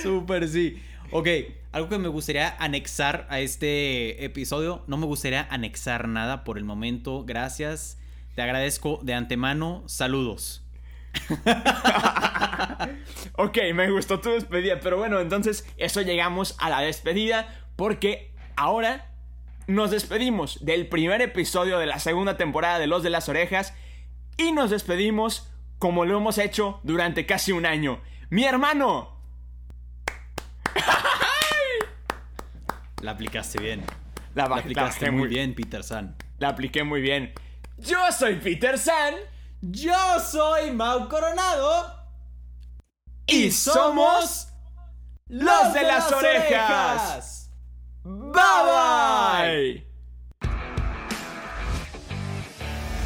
[0.00, 0.80] súper, sí.
[1.10, 1.26] Ok,
[1.72, 4.84] algo que me gustaría anexar a este episodio.
[4.86, 7.24] No me gustaría anexar nada por el momento.
[7.24, 7.98] Gracias.
[8.36, 9.82] Te agradezco de antemano.
[9.86, 10.61] Saludos.
[13.34, 19.10] Ok, me gustó tu despedida, pero bueno, entonces eso llegamos a la despedida porque ahora
[19.66, 23.74] nos despedimos del primer episodio de la segunda temporada de Los de las Orejas
[24.36, 28.00] y nos despedimos como lo hemos hecho durante casi un año.
[28.30, 29.16] Mi hermano.
[33.02, 33.84] La aplicaste bien.
[34.34, 36.16] La, La aplicaste muy bien, Peter San.
[36.38, 37.32] La apliqué muy bien.
[37.78, 39.14] Yo soy Peter San.
[39.62, 41.86] Yo soy Mau Coronado.
[43.28, 44.48] Y somos
[45.28, 47.50] los de las orejas.
[48.02, 48.32] Bye
[48.66, 49.86] bye.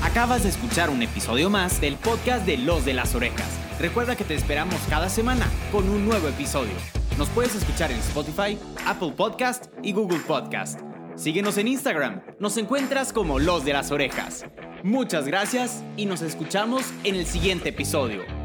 [0.02, 3.50] Acabas de escuchar un episodio más del podcast de Los de las Orejas.
[3.78, 6.72] Recuerda que te esperamos cada semana con un nuevo episodio.
[7.18, 10.85] Nos puedes escuchar en Spotify, Apple Podcast y Google Podcast.
[11.16, 12.20] Síguenos en Instagram.
[12.38, 14.44] Nos encuentras como Los de las Orejas.
[14.82, 18.35] Muchas gracias y nos escuchamos en el siguiente episodio.